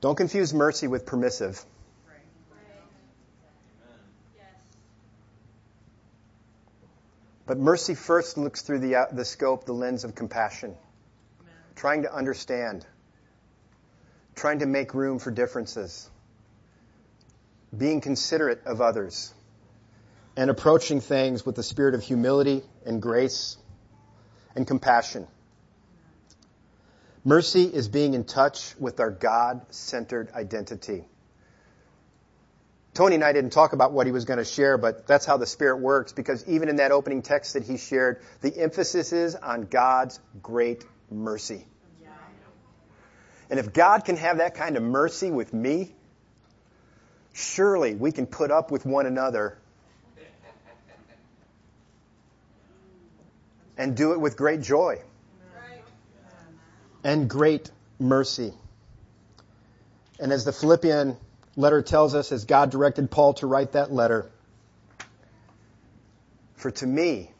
[0.00, 1.64] Don't confuse mercy with permissive.
[7.46, 10.76] But mercy first looks through the, the scope, the lens of compassion,
[11.74, 12.86] trying to understand
[14.40, 16.08] trying to make room for differences,
[17.76, 19.34] being considerate of others,
[20.34, 23.58] and approaching things with the spirit of humility and grace
[24.56, 25.26] and compassion.
[27.24, 31.04] Mercy is being in touch with our God centered identity.
[32.94, 35.36] Tony and I didn't talk about what he was going to share, but that's how
[35.36, 39.34] the Spirit works because even in that opening text that he shared, the emphasis is
[39.36, 41.64] on God's great mercy.
[43.50, 45.92] And if God can have that kind of mercy with me,
[47.32, 49.58] surely we can put up with one another
[53.76, 55.00] and do it with great joy.
[57.04, 58.52] And great mercy.
[60.18, 61.16] And as the Philippian
[61.56, 64.30] letter tells us, as God directed Paul to write that letter,
[66.56, 67.30] for to me,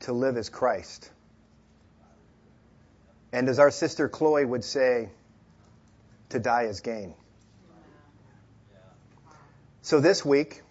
[0.00, 1.10] to live is Christ.
[3.32, 5.10] And as our sister Chloe would say,
[6.30, 7.14] to die is gain.
[9.82, 10.62] So this week,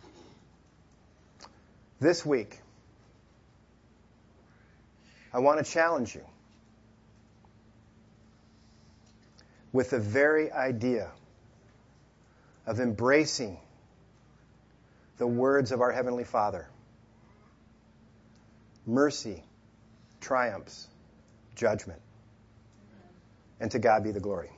[1.99, 2.59] this week,
[5.31, 6.23] I want to challenge you
[9.73, 11.11] with the very idea
[12.65, 13.57] of embracing
[15.17, 16.67] the words of our Heavenly Father.
[18.85, 19.43] Mercy
[20.21, 20.87] triumphs
[21.55, 21.99] judgment.
[23.59, 24.51] And to God be the glory.